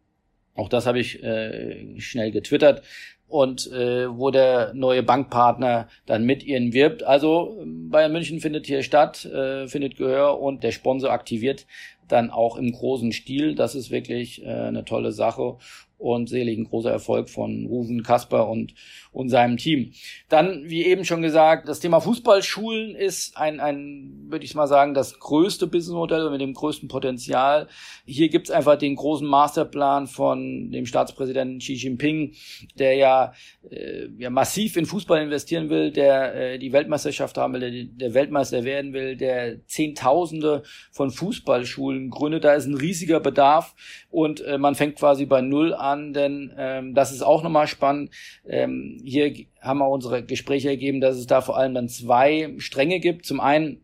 auch 0.55 0.69
das 0.69 0.85
habe 0.85 0.99
ich 0.99 1.23
äh, 1.23 1.99
schnell 1.99 2.31
getwittert 2.31 2.81
und 3.27 3.71
äh, 3.71 4.07
wo 4.09 4.31
der 4.31 4.73
neue 4.73 5.03
Bankpartner 5.03 5.89
dann 6.05 6.25
mit 6.25 6.43
ihnen 6.43 6.73
wirbt. 6.73 7.03
Also 7.03 7.61
Bayern 7.65 8.11
München 8.11 8.39
findet 8.39 8.65
hier 8.65 8.83
statt, 8.83 9.25
äh, 9.25 9.67
findet 9.67 9.97
Gehör 9.97 10.39
und 10.39 10.63
der 10.63 10.71
Sponsor 10.71 11.11
aktiviert 11.11 11.65
dann 12.07 12.29
auch 12.29 12.55
im 12.57 12.71
großen 12.71 13.11
Stil. 13.11 13.55
Das 13.55 13.75
ist 13.75 13.91
wirklich 13.91 14.45
äh, 14.45 14.49
eine 14.49 14.85
tolle 14.85 15.11
Sache 15.11 15.57
und 15.97 16.29
selig 16.29 16.57
ein 16.57 16.65
großer 16.65 16.91
Erfolg 16.91 17.29
von 17.29 17.65
Ruven 17.67 18.03
Kasper 18.03 18.49
und, 18.49 18.73
und 19.11 19.29
seinem 19.29 19.57
Team. 19.57 19.93
Dann, 20.29 20.63
wie 20.65 20.85
eben 20.85 21.05
schon 21.05 21.21
gesagt, 21.21 21.69
das 21.69 21.79
Thema 21.79 21.99
Fußballschulen 22.01 22.95
ist 22.95 23.37
ein, 23.37 23.59
ein 23.59 24.25
würde 24.27 24.45
ich 24.45 24.55
mal 24.55 24.67
sagen, 24.67 24.93
das 24.93 25.19
größte 25.19 25.67
Businessmodell 25.67 26.29
mit 26.29 26.41
dem 26.41 26.53
größten 26.53 26.89
Potenzial. 26.89 27.67
Hier 28.05 28.29
gibt's 28.29 28.51
einfach 28.51 28.77
den 28.77 28.95
großen 28.95 29.27
Masterplan 29.27 30.07
von 30.07 30.71
dem 30.71 30.85
Staatspräsidenten 30.85 31.59
Xi 31.59 31.73
Jinping, 31.73 32.33
der 32.77 32.95
ja, 32.95 33.33
äh, 33.69 34.07
ja 34.17 34.29
massiv 34.29 34.75
in 34.77 34.85
Fußball 34.85 35.21
investieren 35.21 35.69
will, 35.69 35.91
der 35.91 36.35
äh, 36.35 36.59
die 36.59 36.73
Weltmeisterschaft 36.73 37.37
haben 37.37 37.53
will, 37.53 37.61
der, 37.61 37.83
der 37.85 38.13
Weltmeister 38.13 38.63
werden 38.63 38.93
will, 38.93 39.15
der 39.15 39.65
Zehntausende 39.67 40.63
von 40.91 41.09
Fußballschulen 41.09 42.09
gründet. 42.09 42.43
Da 42.43 42.53
ist 42.53 42.65
ein 42.65 42.75
riesiger 42.75 43.19
Bedarf 43.19 43.75
und 44.09 44.41
äh, 44.41 44.57
man 44.57 44.75
fängt 44.75 44.97
quasi 44.97 45.25
bei 45.25 45.41
Null 45.41 45.73
an, 45.73 45.94
denn 46.13 46.53
ähm, 46.57 46.93
das 46.93 47.11
ist 47.11 47.21
auch 47.21 47.43
nochmal 47.43 47.67
spannend. 47.67 48.11
Ähm, 48.45 48.99
hier 49.03 49.33
haben 49.61 49.79
wir 49.79 49.89
unsere 49.89 50.23
Gespräche 50.23 50.69
ergeben, 50.69 51.01
dass 51.01 51.17
es 51.17 51.27
da 51.27 51.41
vor 51.41 51.57
allem 51.57 51.73
dann 51.73 51.89
zwei 51.89 52.53
Stränge 52.57 52.99
gibt. 52.99 53.25
Zum 53.25 53.39
einen 53.39 53.81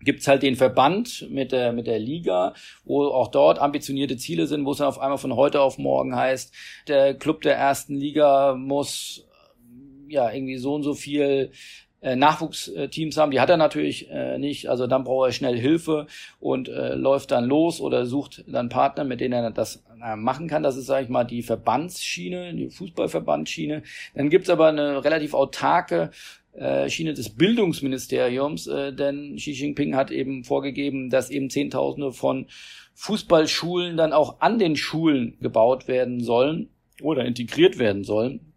gibt's 0.00 0.28
halt 0.28 0.42
den 0.42 0.56
Verband 0.56 1.28
mit 1.30 1.52
der, 1.52 1.72
mit 1.72 1.86
der 1.86 1.98
Liga, 1.98 2.54
wo 2.84 3.06
auch 3.06 3.28
dort 3.28 3.58
ambitionierte 3.58 4.16
Ziele 4.16 4.46
sind, 4.46 4.64
wo 4.64 4.72
es 4.72 4.78
dann 4.78 4.86
auf 4.86 5.00
einmal 5.00 5.18
von 5.18 5.34
heute 5.34 5.60
auf 5.60 5.78
morgen 5.78 6.14
heißt, 6.14 6.54
der 6.86 7.14
Club 7.14 7.42
der 7.42 7.56
ersten 7.56 7.96
Liga 7.96 8.54
muss 8.54 9.26
ja 10.08 10.30
irgendwie 10.30 10.56
so 10.56 10.74
und 10.74 10.82
so 10.82 10.94
viel 10.94 11.50
äh, 12.00 12.16
Nachwuchsteams 12.16 13.16
haben, 13.16 13.30
die 13.30 13.40
hat 13.40 13.50
er 13.50 13.56
natürlich 13.56 14.08
äh, 14.10 14.38
nicht, 14.38 14.68
also 14.68 14.86
dann 14.86 15.04
braucht 15.04 15.28
er 15.28 15.32
schnell 15.32 15.58
Hilfe 15.58 16.06
und 16.38 16.68
äh, 16.68 16.94
läuft 16.94 17.30
dann 17.30 17.44
los 17.44 17.80
oder 17.80 18.06
sucht 18.06 18.44
dann 18.46 18.68
Partner, 18.68 19.04
mit 19.04 19.20
denen 19.20 19.32
er 19.32 19.50
das 19.50 19.82
äh, 20.02 20.16
machen 20.16 20.48
kann. 20.48 20.62
Das 20.62 20.76
ist, 20.76 20.86
sage 20.86 21.04
ich 21.04 21.10
mal, 21.10 21.24
die 21.24 21.42
Verbandsschiene, 21.42 22.54
die 22.54 22.70
Fußballverbandsschiene. 22.70 23.82
Dann 24.14 24.30
gibt's 24.30 24.50
aber 24.50 24.68
eine 24.68 25.04
relativ 25.04 25.34
autarke 25.34 26.10
äh, 26.52 26.88
Schiene 26.88 27.14
des 27.14 27.30
Bildungsministeriums, 27.30 28.66
äh, 28.66 28.92
denn 28.92 29.36
Xi 29.36 29.52
Jinping 29.52 29.94
hat 29.94 30.10
eben 30.10 30.44
vorgegeben, 30.44 31.10
dass 31.10 31.30
eben 31.30 31.50
Zehntausende 31.50 32.12
von 32.12 32.46
Fußballschulen 32.94 33.96
dann 33.96 34.12
auch 34.12 34.40
an 34.40 34.58
den 34.58 34.74
Schulen 34.76 35.36
gebaut 35.40 35.86
werden 35.86 36.20
sollen 36.20 36.68
oder 37.00 37.24
integriert 37.24 37.78
werden 37.78 38.02
sollen. 38.02 38.47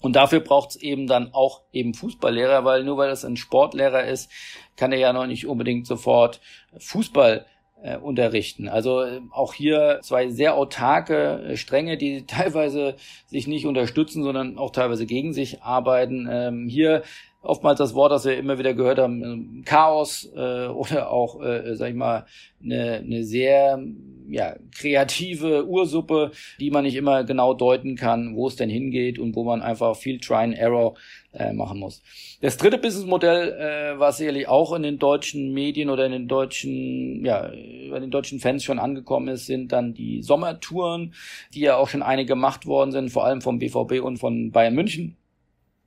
Und 0.00 0.14
dafür 0.16 0.40
braucht 0.40 0.70
es 0.70 0.76
eben 0.76 1.06
dann 1.06 1.32
auch 1.32 1.62
eben 1.72 1.94
Fußballlehrer, 1.94 2.64
weil 2.64 2.84
nur 2.84 2.96
weil 2.98 3.08
das 3.08 3.24
ein 3.24 3.36
Sportlehrer 3.36 4.04
ist, 4.04 4.30
kann 4.76 4.92
er 4.92 4.98
ja 4.98 5.12
noch 5.12 5.26
nicht 5.26 5.46
unbedingt 5.46 5.86
sofort 5.86 6.40
Fußball 6.78 7.46
äh, 7.82 7.96
unterrichten. 7.96 8.68
Also 8.68 9.02
äh, 9.02 9.20
auch 9.30 9.54
hier 9.54 10.00
zwei 10.02 10.28
sehr 10.30 10.54
autarke 10.54 11.42
äh, 11.42 11.56
Stränge, 11.56 11.96
die 11.96 12.26
teilweise 12.26 12.96
sich 13.26 13.46
nicht 13.46 13.66
unterstützen, 13.66 14.22
sondern 14.22 14.58
auch 14.58 14.70
teilweise 14.70 15.06
gegen 15.06 15.32
sich 15.32 15.62
arbeiten. 15.62 16.28
Ähm, 16.30 16.68
hier 16.68 17.02
oftmals 17.42 17.78
das 17.78 17.94
Wort, 17.94 18.12
das 18.12 18.24
wir 18.24 18.36
immer 18.36 18.58
wieder 18.58 18.74
gehört 18.74 18.98
haben, 18.98 19.22
ähm, 19.22 19.62
Chaos 19.64 20.30
äh, 20.34 20.66
oder 20.68 21.10
auch, 21.10 21.40
äh, 21.42 21.74
sag 21.74 21.90
ich 21.90 21.96
mal, 21.96 22.26
eine, 22.62 23.02
eine 23.04 23.24
sehr 23.24 23.80
ja, 24.28 24.56
kreative 24.74 25.66
Ursuppe, 25.66 26.30
die 26.60 26.70
man 26.70 26.84
nicht 26.84 26.96
immer 26.96 27.24
genau 27.24 27.54
deuten 27.54 27.96
kann, 27.96 28.36
wo 28.36 28.48
es 28.48 28.56
denn 28.56 28.70
hingeht 28.70 29.18
und 29.18 29.34
wo 29.34 29.44
man 29.44 29.60
einfach 29.60 29.96
viel 29.96 30.18
Try 30.20 30.44
and 30.44 30.56
Error 30.56 30.94
äh, 31.32 31.52
machen 31.52 31.78
muss. 31.78 32.02
Das 32.40 32.56
dritte 32.56 32.78
Businessmodell, 32.78 33.52
äh, 33.52 33.98
was 33.98 34.18
sicherlich 34.18 34.48
auch 34.48 34.72
in 34.72 34.82
den 34.82 34.98
deutschen 34.98 35.52
Medien 35.52 35.90
oder 35.90 36.06
in 36.06 36.12
den 36.12 36.28
deutschen, 36.28 37.24
ja, 37.24 37.50
bei 37.90 37.98
den 38.00 38.10
deutschen 38.10 38.40
Fans 38.40 38.64
schon 38.64 38.78
angekommen 38.78 39.28
ist, 39.28 39.46
sind 39.46 39.72
dann 39.72 39.92
die 39.92 40.22
Sommertouren, 40.22 41.14
die 41.54 41.60
ja 41.60 41.76
auch 41.76 41.88
schon 41.88 42.02
einige 42.02 42.28
gemacht 42.28 42.66
worden 42.66 42.92
sind, 42.92 43.10
vor 43.10 43.24
allem 43.24 43.40
vom 43.40 43.58
BVB 43.58 44.00
und 44.02 44.18
von 44.18 44.52
Bayern 44.52 44.74
München. 44.74 45.17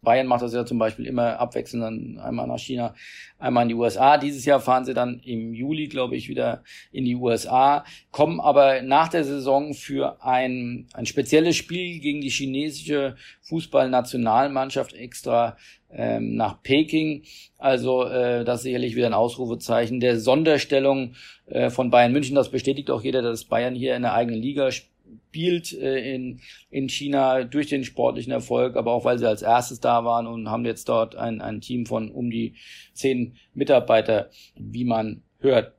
Bayern 0.04 0.26
macht 0.26 0.42
das 0.42 0.54
ja 0.54 0.66
zum 0.66 0.80
Beispiel 0.80 1.06
immer 1.06 1.38
abwechselnd, 1.38 1.84
dann 1.84 2.18
einmal 2.18 2.48
nach 2.48 2.58
China, 2.58 2.96
einmal 3.38 3.64
in 3.64 3.70
die 3.70 3.76
USA. 3.76 4.18
Dieses 4.18 4.46
Jahr 4.46 4.60
fahren 4.60 4.84
sie 4.84 4.96
dann 4.96 5.20
im 5.20 5.54
Juli, 5.54 5.88
glaube 5.88 6.16
ich, 6.16 6.28
wieder 6.28 6.64
in 6.92 7.06
die 7.06 7.16
USA, 7.16 7.86
kommen 8.10 8.40
aber 8.40 8.82
nach 8.82 9.10
der 9.10 9.24
Saison 9.24 9.76
für 9.76 10.24
ein, 10.24 10.88
ein 10.94 11.06
spezielles 11.06 11.56
Spiel 11.56 12.00
gegen 12.00 12.20
die 12.20 12.32
chinesische 12.32 13.16
Fußballnationalmannschaft 13.42 14.94
extra 14.94 15.56
ähm, 15.92 16.36
nach 16.36 16.64
Peking. 16.64 17.22
Also 17.60 18.06
äh, 18.06 18.44
das 18.44 18.62
ist 18.62 18.64
sicherlich 18.64 18.96
wieder 18.96 19.06
ein 19.06 19.14
Ausrufezeichen 19.14 20.00
der 20.00 20.20
Sonderstellung 20.20 21.14
äh, 21.46 21.70
von 21.70 21.92
Bayern 21.92 22.12
München. 22.12 22.34
Das 22.34 22.50
bestätigt 22.50 22.90
auch 22.90 23.04
jeder, 23.04 23.22
dass 23.22 23.44
Bayern 23.44 23.76
hier 23.76 23.96
in 23.96 24.02
der 24.02 24.16
eigenen 24.16 24.42
Liga 24.42 24.72
spielt 24.72 24.90
spielt 25.28 25.74
äh, 25.74 26.13
in, 26.13 26.41
in 26.69 26.89
China 26.89 27.43
durch 27.43 27.67
den 27.67 27.84
sportlichen 27.84 28.32
Erfolg, 28.32 28.76
aber 28.76 28.91
auch 28.91 29.06
weil 29.06 29.17
sie 29.17 29.28
als 29.28 29.41
erstes 29.41 29.80
da 29.80 30.04
waren 30.04 30.28
und 30.28 30.50
haben 30.50 30.65
jetzt 30.65 30.89
dort 30.89 31.15
ein, 31.15 31.41
ein 31.41 31.62
Team 31.62 31.86
von 31.86 32.12
um 32.12 32.30
die 32.30 32.56
zehn 32.93 33.36
Mitarbeiter, 33.54 34.30
wie 34.56 34.86
man 34.86 35.24
hört. 35.39 35.74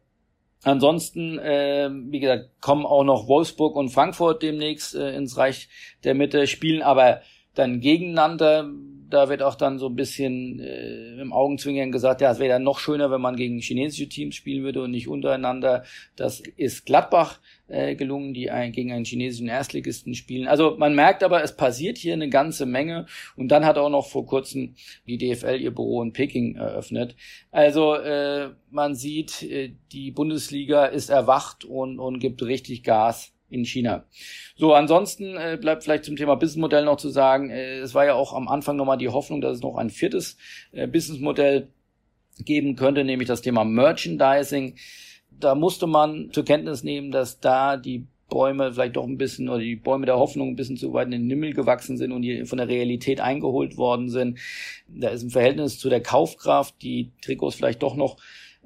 Ansonsten, 0.64 1.38
äh, 1.38 1.90
wie 1.90 2.20
gesagt, 2.20 2.50
kommen 2.60 2.86
auch 2.86 3.04
noch 3.04 3.26
Wolfsburg 3.26 3.74
und 3.74 3.90
Frankfurt 3.90 4.42
demnächst 4.42 4.94
äh, 4.94 5.14
ins 5.16 5.36
Reich 5.36 5.68
der 6.04 6.14
Mitte, 6.14 6.46
spielen 6.46 6.82
aber 6.82 7.20
dann 7.54 7.80
gegeneinander 7.80 8.70
da 9.12 9.28
wird 9.28 9.42
auch 9.42 9.54
dann 9.54 9.78
so 9.78 9.88
ein 9.88 9.96
bisschen 9.96 10.60
äh, 10.60 11.20
im 11.20 11.32
Augenzwinkern 11.32 11.92
gesagt, 11.92 12.20
ja, 12.20 12.30
es 12.30 12.38
wäre 12.38 12.54
dann 12.54 12.62
noch 12.62 12.78
schöner, 12.78 13.10
wenn 13.10 13.20
man 13.20 13.36
gegen 13.36 13.58
chinesische 13.58 14.08
Teams 14.08 14.34
spielen 14.34 14.64
würde 14.64 14.82
und 14.82 14.90
nicht 14.90 15.08
untereinander. 15.08 15.84
Das 16.16 16.40
ist 16.40 16.86
Gladbach 16.86 17.40
äh, 17.68 17.94
gelungen, 17.94 18.34
die 18.34 18.50
ein, 18.50 18.72
gegen 18.72 18.92
einen 18.92 19.04
chinesischen 19.04 19.48
Erstligisten 19.48 20.14
spielen. 20.14 20.48
Also 20.48 20.76
man 20.78 20.94
merkt 20.94 21.22
aber, 21.22 21.42
es 21.42 21.56
passiert 21.56 21.98
hier 21.98 22.14
eine 22.14 22.28
ganze 22.28 22.66
Menge. 22.66 23.06
Und 23.36 23.48
dann 23.48 23.64
hat 23.64 23.78
auch 23.78 23.90
noch 23.90 24.06
vor 24.06 24.26
kurzem 24.26 24.74
die 25.06 25.18
DFL 25.18 25.60
ihr 25.60 25.74
Büro 25.74 26.02
in 26.02 26.12
Peking 26.12 26.56
eröffnet. 26.56 27.16
Also 27.50 27.94
äh, 27.94 28.50
man 28.70 28.94
sieht, 28.94 29.42
äh, 29.42 29.74
die 29.92 30.10
Bundesliga 30.10 30.86
ist 30.86 31.10
erwacht 31.10 31.64
und, 31.64 31.98
und 31.98 32.18
gibt 32.18 32.42
richtig 32.42 32.82
Gas 32.82 33.32
in 33.52 33.64
China. 33.64 34.04
So, 34.56 34.74
ansonsten 34.74 35.36
äh, 35.36 35.58
bleibt 35.60 35.84
vielleicht 35.84 36.04
zum 36.04 36.16
Thema 36.16 36.36
Businessmodell 36.36 36.84
noch 36.84 36.96
zu 36.96 37.10
sagen, 37.10 37.50
äh, 37.50 37.78
es 37.78 37.94
war 37.94 38.06
ja 38.06 38.14
auch 38.14 38.32
am 38.32 38.48
Anfang 38.48 38.76
nochmal 38.76 38.98
die 38.98 39.08
Hoffnung, 39.08 39.40
dass 39.40 39.56
es 39.56 39.62
noch 39.62 39.76
ein 39.76 39.90
viertes 39.90 40.36
äh, 40.72 40.86
Businessmodell 40.86 41.68
geben 42.38 42.76
könnte, 42.76 43.04
nämlich 43.04 43.28
das 43.28 43.42
Thema 43.42 43.64
Merchandising. 43.64 44.76
Da 45.30 45.54
musste 45.54 45.86
man 45.86 46.30
zur 46.32 46.44
Kenntnis 46.44 46.82
nehmen, 46.82 47.10
dass 47.10 47.40
da 47.40 47.76
die 47.76 48.06
Bäume 48.28 48.72
vielleicht 48.72 48.96
doch 48.96 49.06
ein 49.06 49.18
bisschen 49.18 49.50
oder 49.50 49.58
die 49.58 49.76
Bäume 49.76 50.06
der 50.06 50.18
Hoffnung 50.18 50.48
ein 50.48 50.56
bisschen 50.56 50.78
zu 50.78 50.92
weit 50.94 51.06
in 51.06 51.12
den 51.12 51.28
Himmel 51.28 51.52
gewachsen 51.52 51.98
sind 51.98 52.12
und 52.12 52.22
die 52.22 52.46
von 52.46 52.56
der 52.56 52.68
Realität 52.68 53.20
eingeholt 53.20 53.76
worden 53.76 54.08
sind. 54.08 54.38
Da 54.88 55.10
ist 55.10 55.22
im 55.22 55.30
Verhältnis 55.30 55.78
zu 55.78 55.90
der 55.90 56.00
Kaufkraft 56.00 56.76
die 56.80 57.10
Trikots 57.20 57.56
vielleicht 57.56 57.82
doch 57.82 57.94
noch 57.94 58.16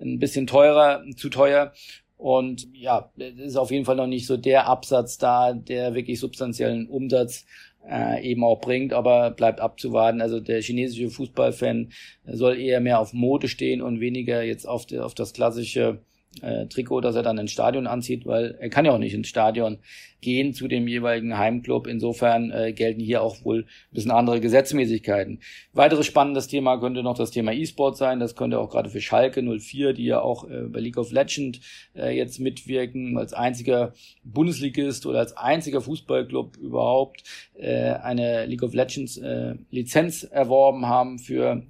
ein 0.00 0.20
bisschen 0.20 0.46
teurer, 0.46 1.02
zu 1.16 1.30
teuer 1.30 1.72
und 2.16 2.68
ja, 2.72 3.10
ist 3.16 3.56
auf 3.56 3.70
jeden 3.70 3.84
Fall 3.84 3.96
noch 3.96 4.06
nicht 4.06 4.26
so 4.26 4.36
der 4.36 4.66
Absatz 4.66 5.18
da, 5.18 5.52
der 5.52 5.94
wirklich 5.94 6.18
substanziellen 6.18 6.88
Umsatz 6.88 7.44
äh, 7.88 8.28
eben 8.28 8.42
auch 8.42 8.60
bringt, 8.60 8.92
aber 8.92 9.30
bleibt 9.30 9.60
abzuwarten. 9.60 10.20
Also 10.20 10.40
der 10.40 10.62
chinesische 10.62 11.10
Fußballfan 11.10 11.90
soll 12.24 12.58
eher 12.58 12.80
mehr 12.80 13.00
auf 13.00 13.12
Mode 13.12 13.48
stehen 13.48 13.82
und 13.82 14.00
weniger 14.00 14.42
jetzt 14.42 14.66
auf, 14.66 14.86
die, 14.86 14.98
auf 14.98 15.14
das 15.14 15.32
klassische 15.32 16.00
äh, 16.42 16.66
Trikot, 16.66 17.00
das 17.00 17.16
er 17.16 17.22
dann 17.22 17.38
ins 17.38 17.52
Stadion 17.52 17.86
anzieht, 17.86 18.26
weil 18.26 18.56
er 18.60 18.68
kann 18.68 18.84
ja 18.84 18.92
auch 18.92 18.98
nicht 18.98 19.14
ins 19.14 19.28
Stadion 19.28 19.78
gehen 20.20 20.54
zu 20.54 20.66
dem 20.66 20.88
jeweiligen 20.88 21.38
Heimclub. 21.38 21.86
Insofern 21.86 22.50
äh, 22.50 22.72
gelten 22.72 23.00
hier 23.00 23.22
auch 23.22 23.44
wohl 23.44 23.60
ein 23.60 23.94
bisschen 23.94 24.10
andere 24.10 24.40
Gesetzmäßigkeiten. 24.40 25.40
Weiteres 25.72 26.06
spannendes 26.06 26.48
Thema 26.48 26.78
könnte 26.78 27.02
noch 27.02 27.16
das 27.16 27.30
Thema 27.30 27.52
E-Sport 27.52 27.96
sein. 27.96 28.18
Das 28.18 28.34
könnte 28.34 28.58
auch 28.58 28.70
gerade 28.70 28.90
für 28.90 29.00
Schalke 29.00 29.42
04, 29.42 29.92
die 29.92 30.04
ja 30.04 30.20
auch 30.20 30.48
äh, 30.48 30.62
bei 30.62 30.80
League 30.80 30.98
of 30.98 31.12
Legends 31.12 31.60
äh, 31.94 32.16
jetzt 32.16 32.40
mitwirken, 32.40 33.16
als 33.18 33.34
einziger 33.34 33.92
Bundesligist 34.24 35.06
oder 35.06 35.20
als 35.20 35.36
einziger 35.36 35.80
Fußballclub 35.80 36.56
überhaupt 36.56 37.22
äh, 37.54 37.92
eine 37.92 38.46
League 38.46 38.62
of 38.62 38.74
Legends 38.74 39.16
äh, 39.18 39.54
Lizenz 39.70 40.24
erworben 40.24 40.86
haben 40.86 41.18
für 41.18 41.62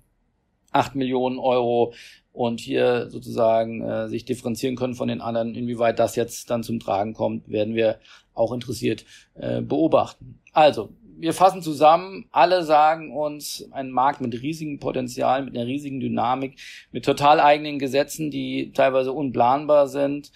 8 0.72 0.94
Millionen 0.94 1.38
Euro 1.38 1.94
und 2.36 2.60
hier 2.60 3.08
sozusagen 3.08 3.80
äh, 3.82 4.08
sich 4.08 4.26
differenzieren 4.26 4.76
können 4.76 4.94
von 4.94 5.08
den 5.08 5.22
anderen. 5.22 5.54
Inwieweit 5.54 5.98
das 5.98 6.16
jetzt 6.16 6.50
dann 6.50 6.62
zum 6.62 6.78
Tragen 6.78 7.14
kommt, 7.14 7.48
werden 7.48 7.74
wir 7.74 7.98
auch 8.34 8.52
interessiert 8.52 9.06
äh, 9.34 9.62
beobachten. 9.62 10.38
Also, 10.52 10.90
wir 11.18 11.32
fassen 11.32 11.62
zusammen, 11.62 12.26
alle 12.30 12.62
sagen 12.62 13.16
uns, 13.16 13.66
ein 13.70 13.90
Markt 13.90 14.20
mit 14.20 14.34
riesigem 14.42 14.78
Potenzial, 14.80 15.46
mit 15.46 15.56
einer 15.56 15.66
riesigen 15.66 15.98
Dynamik, 15.98 16.58
mit 16.92 17.06
total 17.06 17.40
eigenen 17.40 17.78
Gesetzen, 17.78 18.30
die 18.30 18.70
teilweise 18.72 19.12
unplanbar 19.14 19.88
sind, 19.88 20.30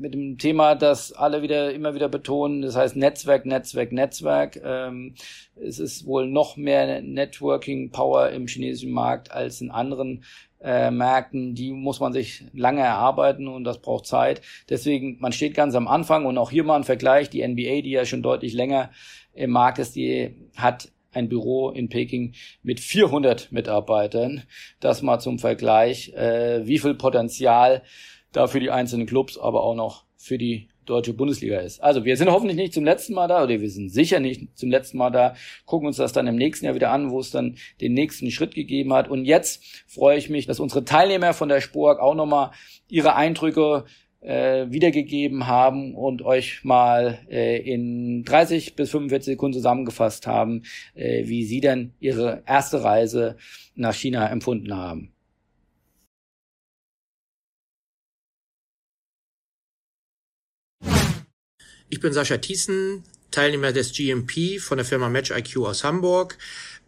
mit 0.00 0.14
dem 0.14 0.38
Thema, 0.38 0.74
das 0.74 1.12
alle 1.12 1.42
wieder 1.42 1.72
immer 1.72 1.94
wieder 1.94 2.08
betonen, 2.08 2.62
das 2.62 2.74
heißt 2.74 2.96
Netzwerk, 2.96 3.44
Netzwerk, 3.44 3.92
Netzwerk. 3.92 4.60
Ähm, 4.64 5.14
es 5.54 5.78
ist 5.78 6.06
wohl 6.06 6.26
noch 6.26 6.56
mehr 6.56 7.02
Networking 7.02 7.90
Power 7.90 8.30
im 8.30 8.46
chinesischen 8.46 8.92
Markt 8.92 9.30
als 9.30 9.60
in 9.60 9.70
anderen 9.70 10.24
äh, 10.62 10.90
Märkten, 10.90 11.54
die 11.54 11.72
muss 11.72 12.00
man 12.00 12.12
sich 12.12 12.44
lange 12.52 12.80
erarbeiten 12.80 13.46
und 13.46 13.64
das 13.64 13.78
braucht 13.78 14.06
Zeit. 14.06 14.40
Deswegen, 14.68 15.18
man 15.20 15.32
steht 15.32 15.54
ganz 15.54 15.74
am 15.74 15.86
Anfang 15.86 16.26
und 16.26 16.38
auch 16.38 16.50
hier 16.50 16.64
mal 16.64 16.76
ein 16.76 16.84
Vergleich. 16.84 17.30
Die 17.30 17.46
NBA, 17.46 17.82
die 17.82 17.90
ja 17.90 18.04
schon 18.04 18.22
deutlich 18.22 18.54
länger 18.54 18.90
im 19.34 19.50
Markt 19.50 19.78
ist, 19.78 19.96
die 19.96 20.34
hat 20.56 20.90
ein 21.12 21.28
Büro 21.28 21.70
in 21.70 21.88
Peking 21.88 22.34
mit 22.62 22.80
400 22.80 23.52
Mitarbeitern. 23.52 24.44
Das 24.80 25.02
mal 25.02 25.18
zum 25.18 25.38
Vergleich, 25.38 26.12
äh, 26.14 26.66
wie 26.66 26.78
viel 26.78 26.94
Potenzial 26.94 27.82
da 28.32 28.46
für 28.46 28.60
die 28.60 28.70
einzelnen 28.70 29.06
Clubs, 29.06 29.38
aber 29.38 29.62
auch 29.62 29.74
noch 29.74 30.04
für 30.16 30.38
die 30.38 30.68
deutsche 30.84 31.14
Bundesliga 31.14 31.58
ist. 31.58 31.82
Also 31.82 32.04
wir 32.04 32.16
sind 32.16 32.30
hoffentlich 32.30 32.56
nicht 32.56 32.74
zum 32.74 32.84
letzten 32.84 33.14
Mal 33.14 33.28
da 33.28 33.44
oder 33.44 33.60
wir 33.60 33.70
sind 33.70 33.90
sicher 33.90 34.20
nicht 34.20 34.56
zum 34.58 34.70
letzten 34.70 34.98
Mal 34.98 35.10
da, 35.10 35.34
gucken 35.64 35.86
uns 35.86 35.96
das 35.96 36.12
dann 36.12 36.26
im 36.26 36.36
nächsten 36.36 36.66
Jahr 36.66 36.74
wieder 36.74 36.90
an, 36.90 37.10
wo 37.10 37.20
es 37.20 37.30
dann 37.30 37.56
den 37.80 37.94
nächsten 37.94 38.30
Schritt 38.30 38.54
gegeben 38.54 38.92
hat. 38.92 39.08
Und 39.08 39.24
jetzt 39.24 39.64
freue 39.86 40.18
ich 40.18 40.28
mich, 40.28 40.46
dass 40.46 40.60
unsere 40.60 40.84
Teilnehmer 40.84 41.32
von 41.32 41.48
der 41.48 41.60
Spork 41.60 42.00
auch 42.00 42.14
nochmal 42.14 42.50
ihre 42.88 43.14
Eindrücke 43.14 43.84
äh, 44.20 44.66
wiedergegeben 44.70 45.46
haben 45.46 45.94
und 45.94 46.22
euch 46.22 46.64
mal 46.64 47.20
äh, 47.30 47.58
in 47.58 48.22
30 48.24 48.76
bis 48.76 48.90
45 48.90 49.34
Sekunden 49.34 49.54
zusammengefasst 49.54 50.26
haben, 50.26 50.64
äh, 50.94 51.26
wie 51.26 51.44
sie 51.44 51.60
denn 51.60 51.94
ihre 52.00 52.42
erste 52.46 52.82
Reise 52.82 53.36
nach 53.74 53.94
China 53.94 54.28
empfunden 54.28 54.76
haben. 54.76 55.14
Ich 61.92 61.98
bin 61.98 62.12
Sascha 62.12 62.36
Thiessen, 62.36 63.02
Teilnehmer 63.32 63.72
des 63.72 63.92
GMP 63.92 64.60
von 64.60 64.78
der 64.78 64.84
Firma 64.84 65.08
Match 65.08 65.32
IQ 65.32 65.56
aus 65.66 65.82
Hamburg. 65.82 66.38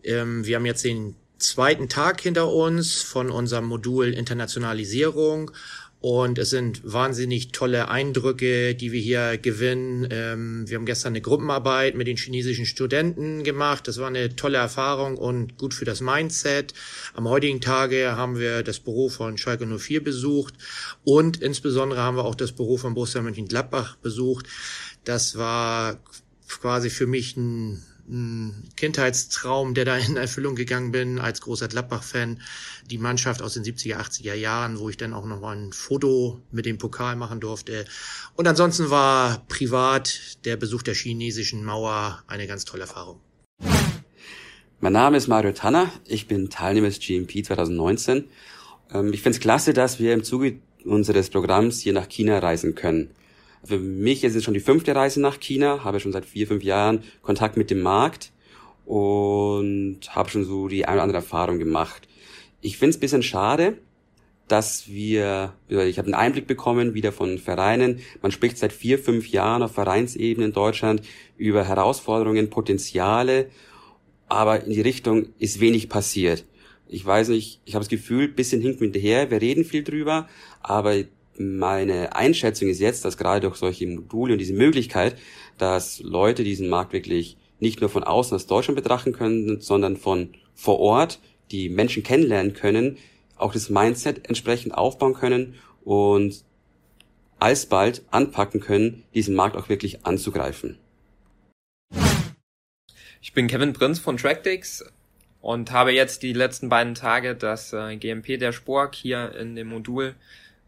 Ähm, 0.04 0.46
wir 0.46 0.54
haben 0.54 0.64
jetzt 0.64 0.84
den 0.84 1.16
zweiten 1.38 1.88
Tag 1.88 2.20
hinter 2.20 2.52
uns 2.52 3.02
von 3.02 3.28
unserem 3.28 3.64
Modul 3.64 4.14
Internationalisierung 4.14 5.50
und 6.02 6.36
es 6.38 6.50
sind 6.50 6.80
wahnsinnig 6.84 7.52
tolle 7.52 7.88
Eindrücke, 7.88 8.74
die 8.74 8.90
wir 8.90 9.00
hier 9.00 9.38
gewinnen. 9.38 10.08
Ähm, 10.10 10.68
wir 10.68 10.76
haben 10.76 10.84
gestern 10.84 11.12
eine 11.12 11.20
Gruppenarbeit 11.20 11.94
mit 11.94 12.08
den 12.08 12.16
chinesischen 12.16 12.66
Studenten 12.66 13.44
gemacht. 13.44 13.86
Das 13.86 13.98
war 13.98 14.08
eine 14.08 14.34
tolle 14.34 14.58
Erfahrung 14.58 15.16
und 15.16 15.58
gut 15.58 15.74
für 15.74 15.84
das 15.84 16.00
Mindset. 16.00 16.74
Am 17.14 17.28
heutigen 17.28 17.60
Tage 17.60 18.16
haben 18.16 18.36
wir 18.36 18.64
das 18.64 18.80
Büro 18.80 19.10
von 19.10 19.38
Schalke 19.38 19.64
04 19.64 20.02
besucht 20.02 20.54
und 21.04 21.40
insbesondere 21.40 22.00
haben 22.00 22.16
wir 22.16 22.24
auch 22.24 22.34
das 22.34 22.50
Büro 22.50 22.78
von 22.78 22.94
Borussia 22.94 23.22
Mönchengladbach 23.22 23.94
besucht. 23.98 24.48
Das 25.04 25.36
war 25.36 25.98
quasi 26.48 26.90
für 26.90 27.06
mich 27.06 27.36
ein, 27.36 27.82
ein 28.08 28.68
Kindheitstraum, 28.76 29.74
der 29.74 29.84
da 29.84 29.96
in 29.96 30.16
Erfüllung 30.16 30.54
gegangen 30.54 30.92
bin 30.92 31.18
als 31.18 31.40
großer 31.40 31.68
Gladbach-Fan. 31.68 32.40
Die 32.90 32.98
Mannschaft 32.98 33.42
aus 33.42 33.54
den 33.54 33.64
70er, 33.64 33.96
80er 33.96 34.34
Jahren, 34.34 34.78
wo 34.78 34.88
ich 34.88 34.96
dann 34.96 35.14
auch 35.14 35.24
noch 35.24 35.40
mal 35.40 35.56
ein 35.56 35.72
Foto 35.72 36.40
mit 36.50 36.66
dem 36.66 36.78
Pokal 36.78 37.16
machen 37.16 37.40
durfte. 37.40 37.84
Und 38.36 38.46
ansonsten 38.46 38.90
war 38.90 39.44
privat 39.48 40.44
der 40.44 40.56
Besuch 40.56 40.82
der 40.82 40.94
chinesischen 40.94 41.64
Mauer 41.64 42.22
eine 42.26 42.46
ganz 42.46 42.64
tolle 42.64 42.82
Erfahrung. 42.82 43.20
Mein 44.80 44.92
Name 44.94 45.16
ist 45.16 45.28
Mario 45.28 45.52
Tanner. 45.52 45.92
Ich 46.06 46.26
bin 46.26 46.50
Teilnehmer 46.50 46.88
des 46.88 46.98
GMP 46.98 47.44
2019. 47.44 48.24
Ähm, 48.92 49.12
ich 49.12 49.22
finde 49.22 49.36
es 49.36 49.40
klasse, 49.40 49.72
dass 49.72 50.00
wir 50.00 50.12
im 50.12 50.24
Zuge 50.24 50.58
unseres 50.84 51.30
Programms 51.30 51.80
hier 51.80 51.92
nach 51.92 52.08
China 52.08 52.40
reisen 52.40 52.74
können. 52.74 53.10
Für 53.64 53.78
mich 53.78 54.24
ist 54.24 54.34
es 54.34 54.42
schon 54.42 54.54
die 54.54 54.60
fünfte 54.60 54.94
Reise 54.94 55.20
nach 55.20 55.38
China, 55.38 55.84
habe 55.84 56.00
schon 56.00 56.12
seit 56.12 56.26
vier, 56.26 56.46
fünf 56.46 56.64
Jahren 56.64 57.04
Kontakt 57.22 57.56
mit 57.56 57.70
dem 57.70 57.80
Markt 57.80 58.32
und 58.84 60.00
habe 60.10 60.30
schon 60.30 60.44
so 60.44 60.68
die 60.68 60.84
eine 60.84 60.96
oder 60.96 61.02
andere 61.04 61.18
Erfahrung 61.18 61.58
gemacht. 61.58 62.08
Ich 62.60 62.76
finde 62.76 62.90
es 62.90 63.00
bisschen 63.00 63.22
schade, 63.22 63.78
dass 64.48 64.88
wir, 64.88 65.54
ich 65.68 65.98
habe 65.98 66.06
einen 66.06 66.14
Einblick 66.14 66.46
bekommen 66.46 66.94
wieder 66.94 67.12
von 67.12 67.38
Vereinen. 67.38 68.00
Man 68.20 68.32
spricht 68.32 68.58
seit 68.58 68.72
vier, 68.72 68.98
fünf 68.98 69.28
Jahren 69.28 69.62
auf 69.62 69.72
Vereinsebene 69.72 70.46
in 70.46 70.52
Deutschland 70.52 71.02
über 71.36 71.64
Herausforderungen, 71.64 72.50
Potenziale, 72.50 73.48
aber 74.28 74.64
in 74.64 74.72
die 74.72 74.80
Richtung 74.80 75.28
ist 75.38 75.60
wenig 75.60 75.88
passiert. 75.88 76.44
Ich 76.88 77.06
weiß 77.06 77.28
nicht, 77.28 77.60
ich 77.64 77.74
habe 77.74 77.84
das 77.84 77.88
Gefühl, 77.88 78.28
bisschen 78.28 78.60
hinkt 78.60 78.80
hinterher, 78.80 79.30
wir 79.30 79.40
reden 79.40 79.64
viel 79.64 79.84
drüber, 79.84 80.28
aber 80.60 80.96
meine 81.38 82.14
Einschätzung 82.14 82.68
ist 82.68 82.80
jetzt, 82.80 83.04
dass 83.04 83.16
gerade 83.16 83.40
durch 83.40 83.56
solche 83.56 83.86
Module 83.86 84.34
und 84.34 84.38
diese 84.38 84.54
Möglichkeit, 84.54 85.16
dass 85.58 86.00
Leute 86.00 86.44
diesen 86.44 86.68
Markt 86.68 86.92
wirklich 86.92 87.36
nicht 87.60 87.80
nur 87.80 87.90
von 87.90 88.04
außen 88.04 88.34
aus 88.34 88.46
Deutschland 88.46 88.76
betrachten 88.76 89.12
können, 89.12 89.60
sondern 89.60 89.96
von 89.96 90.30
vor 90.54 90.80
Ort, 90.80 91.20
die 91.50 91.68
Menschen 91.68 92.02
kennenlernen 92.02 92.54
können, 92.54 92.98
auch 93.36 93.52
das 93.52 93.70
Mindset 93.70 94.28
entsprechend 94.28 94.74
aufbauen 94.74 95.14
können 95.14 95.54
und 95.84 96.44
alsbald 97.38 98.02
anpacken 98.10 98.60
können, 98.60 99.04
diesen 99.14 99.34
Markt 99.34 99.56
auch 99.56 99.68
wirklich 99.68 100.06
anzugreifen. 100.06 100.78
Ich 103.20 103.32
bin 103.32 103.46
Kevin 103.46 103.72
Prinz 103.72 103.98
von 103.98 104.16
Tractics 104.16 104.84
und 105.40 105.70
habe 105.72 105.92
jetzt 105.92 106.22
die 106.22 106.32
letzten 106.32 106.68
beiden 106.68 106.94
Tage 106.94 107.34
das 107.34 107.72
äh, 107.72 107.96
GMP 107.96 108.38
der 108.38 108.52
Spork 108.52 108.94
hier 108.94 109.34
in 109.36 109.56
dem 109.56 109.68
Modul 109.68 110.14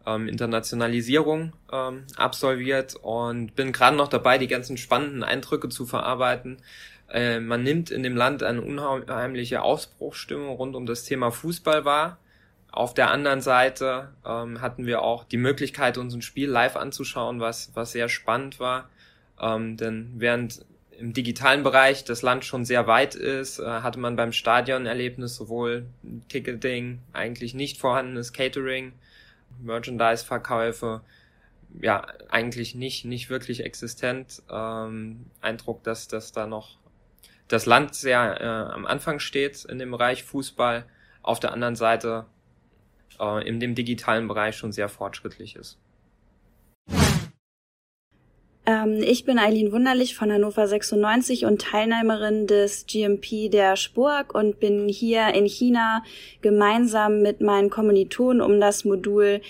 ähm, 0.06 0.28
Internationalisierung 0.28 1.52
ähm, 1.72 2.04
absolviert 2.16 2.96
und 2.96 3.54
bin 3.54 3.72
gerade 3.72 3.96
noch 3.96 4.08
dabei, 4.08 4.38
die 4.38 4.48
ganzen 4.48 4.76
spannenden 4.76 5.24
Eindrücke 5.24 5.68
zu 5.68 5.86
verarbeiten. 5.86 6.58
Äh, 7.10 7.40
man 7.40 7.62
nimmt 7.62 7.90
in 7.90 8.02
dem 8.02 8.16
Land 8.16 8.42
eine 8.42 8.62
unheimliche 8.62 9.62
Ausbruchsstimmung 9.62 10.56
rund 10.56 10.76
um 10.76 10.86
das 10.86 11.04
Thema 11.04 11.30
Fußball 11.30 11.84
wahr. 11.84 12.18
Auf 12.70 12.92
der 12.92 13.10
anderen 13.10 13.40
Seite 13.40 14.08
ähm, 14.26 14.60
hatten 14.60 14.84
wir 14.84 15.02
auch 15.02 15.24
die 15.24 15.36
Möglichkeit, 15.36 15.96
uns 15.96 16.12
ein 16.12 16.22
Spiel 16.22 16.50
live 16.50 16.76
anzuschauen, 16.76 17.40
was, 17.40 17.70
was 17.74 17.92
sehr 17.92 18.08
spannend 18.08 18.58
war. 18.58 18.88
Ähm, 19.40 19.76
denn 19.76 20.12
während 20.16 20.64
im 20.98 21.12
digitalen 21.12 21.62
Bereich 21.62 22.04
das 22.04 22.22
Land 22.22 22.44
schon 22.44 22.64
sehr 22.64 22.86
weit 22.86 23.14
ist, 23.14 23.58
äh, 23.58 23.64
hatte 23.64 23.98
man 23.98 24.16
beim 24.16 24.32
Stadionerlebnis 24.32 25.36
sowohl 25.36 25.86
Ticketing, 26.28 27.00
eigentlich 27.12 27.54
nicht 27.54 27.78
vorhandenes 27.78 28.32
Catering, 28.32 28.92
Merchandise-Verkäufe 29.60 31.02
ja 31.80 32.06
eigentlich 32.28 32.74
nicht 32.74 33.04
nicht 33.04 33.30
wirklich 33.30 33.64
existent. 33.64 34.42
Ähm, 34.50 35.26
Eindruck, 35.40 35.82
dass 35.84 36.08
dass 36.08 36.32
da 36.32 36.46
noch 36.46 36.78
das 37.48 37.66
Land 37.66 37.94
sehr 37.94 38.40
äh, 38.40 38.72
am 38.72 38.86
Anfang 38.86 39.18
steht 39.18 39.64
in 39.64 39.78
dem 39.78 39.90
Bereich 39.90 40.24
Fußball. 40.24 40.86
Auf 41.22 41.40
der 41.40 41.52
anderen 41.52 41.76
Seite 41.76 42.26
äh, 43.18 43.46
in 43.46 43.60
dem 43.60 43.74
digitalen 43.74 44.28
Bereich 44.28 44.56
schon 44.56 44.72
sehr 44.72 44.88
fortschrittlich 44.88 45.56
ist. 45.56 45.78
Ähm, 48.66 49.02
ich 49.02 49.24
bin 49.24 49.38
Eileen 49.38 49.72
Wunderlich 49.72 50.14
von 50.16 50.32
Hannover 50.32 50.66
96 50.66 51.44
und 51.44 51.60
Teilnehmerin 51.60 52.46
des 52.46 52.86
GMP 52.86 53.50
der 53.50 53.76
Spurg 53.76 54.34
und 54.34 54.58
bin 54.58 54.88
hier 54.88 55.34
in 55.34 55.46
China 55.46 56.02
gemeinsam 56.40 57.20
mit 57.20 57.40
meinen 57.40 57.70
Kommilitonen, 57.70 58.40
um 58.40 58.60
das 58.60 58.84
Modul 58.84 59.40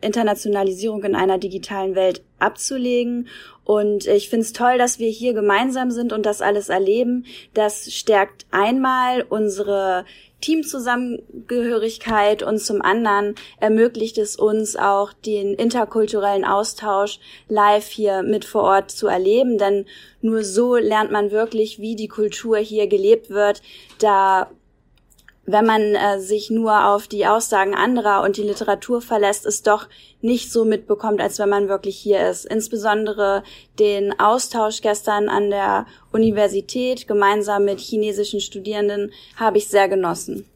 Internationalisierung 0.00 1.02
in 1.04 1.14
einer 1.14 1.38
digitalen 1.38 1.94
Welt 1.94 2.22
abzulegen. 2.38 3.28
Und 3.64 4.06
ich 4.06 4.28
finde 4.28 4.44
es 4.44 4.52
toll, 4.52 4.76
dass 4.76 4.98
wir 4.98 5.08
hier 5.08 5.32
gemeinsam 5.32 5.90
sind 5.90 6.12
und 6.12 6.26
das 6.26 6.42
alles 6.42 6.68
erleben. 6.68 7.24
Das 7.54 7.90
stärkt 7.92 8.44
einmal 8.50 9.22
unsere 9.22 10.04
Teamzusammengehörigkeit 10.44 12.42
und 12.42 12.58
zum 12.58 12.82
anderen 12.82 13.34
ermöglicht 13.58 14.18
es 14.18 14.36
uns 14.36 14.76
auch 14.76 15.14
den 15.14 15.54
interkulturellen 15.54 16.44
Austausch 16.44 17.18
live 17.48 17.88
hier 17.88 18.22
mit 18.22 18.44
vor 18.44 18.64
Ort 18.64 18.90
zu 18.90 19.06
erleben, 19.06 19.56
denn 19.56 19.86
nur 20.20 20.44
so 20.44 20.76
lernt 20.76 21.10
man 21.10 21.30
wirklich, 21.30 21.78
wie 21.78 21.96
die 21.96 22.08
Kultur 22.08 22.58
hier 22.58 22.88
gelebt 22.88 23.30
wird, 23.30 23.62
da 24.00 24.50
wenn 25.46 25.66
man 25.66 25.94
äh, 25.94 26.20
sich 26.20 26.50
nur 26.50 26.86
auf 26.86 27.06
die 27.06 27.26
Aussagen 27.26 27.74
anderer 27.74 28.22
und 28.22 28.36
die 28.36 28.42
Literatur 28.42 29.00
verlässt, 29.00 29.44
es 29.46 29.62
doch 29.62 29.88
nicht 30.20 30.50
so 30.50 30.64
mitbekommt, 30.64 31.20
als 31.20 31.38
wenn 31.38 31.48
man 31.48 31.68
wirklich 31.68 31.96
hier 31.96 32.28
ist. 32.28 32.46
Insbesondere 32.46 33.42
den 33.78 34.18
Austausch 34.18 34.80
gestern 34.80 35.28
an 35.28 35.50
der 35.50 35.86
Universität 36.12 37.06
gemeinsam 37.06 37.64
mit 37.64 37.80
chinesischen 37.80 38.40
Studierenden 38.40 39.12
habe 39.36 39.58
ich 39.58 39.68
sehr 39.68 39.88
genossen. 39.88 40.46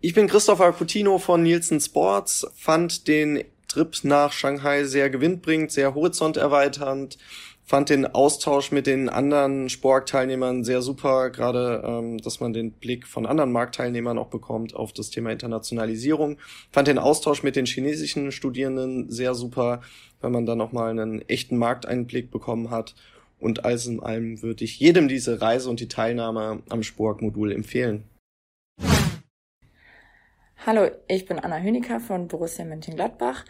Ich 0.00 0.14
bin 0.14 0.28
Christopher 0.28 0.72
Coutinho 0.72 1.18
von 1.18 1.42
Nielsen 1.42 1.80
Sports, 1.80 2.46
fand 2.54 3.08
den 3.08 3.44
Trip 3.68 3.96
nach 4.04 4.32
Shanghai 4.32 4.84
sehr 4.84 5.10
gewinnbringend, 5.10 5.72
sehr 5.72 5.94
horizonterweiternd 5.94 7.18
fand 7.64 7.88
den 7.88 8.06
Austausch 8.06 8.70
mit 8.72 8.86
den 8.86 9.08
anderen 9.08 9.68
Sportteilnehmern 9.68 10.64
sehr 10.64 10.82
super, 10.82 11.30
gerade 11.30 11.82
ähm, 11.84 12.18
dass 12.18 12.38
man 12.38 12.52
den 12.52 12.72
Blick 12.72 13.06
von 13.06 13.26
anderen 13.26 13.52
Marktteilnehmern 13.52 14.18
auch 14.18 14.28
bekommt 14.28 14.76
auf 14.76 14.92
das 14.92 15.10
Thema 15.10 15.30
Internationalisierung. 15.32 16.36
Fand 16.70 16.88
den 16.88 16.98
Austausch 16.98 17.42
mit 17.42 17.56
den 17.56 17.66
chinesischen 17.66 18.32
Studierenden 18.32 19.10
sehr 19.10 19.34
super, 19.34 19.80
weil 20.20 20.30
man 20.30 20.46
dann 20.46 20.58
nochmal 20.58 20.90
einen 20.90 21.26
echten 21.28 21.56
Markteinblick 21.56 22.30
bekommen 22.30 22.70
hat. 22.70 22.94
Und 23.40 23.64
alles 23.64 23.86
in 23.86 24.00
allem 24.00 24.42
würde 24.42 24.64
ich 24.64 24.78
jedem 24.78 25.08
diese 25.08 25.40
Reise 25.40 25.68
und 25.68 25.80
die 25.80 25.88
Teilnahme 25.88 26.62
am 26.68 26.82
Spork-Modul 26.82 27.52
empfehlen. 27.52 28.04
Hallo, 30.66 30.90
ich 31.08 31.26
bin 31.26 31.38
Anna 31.38 31.60
Höniker 31.60 32.00
von 32.00 32.26
Borussia 32.26 32.64
Mönchengladbach 32.64 33.44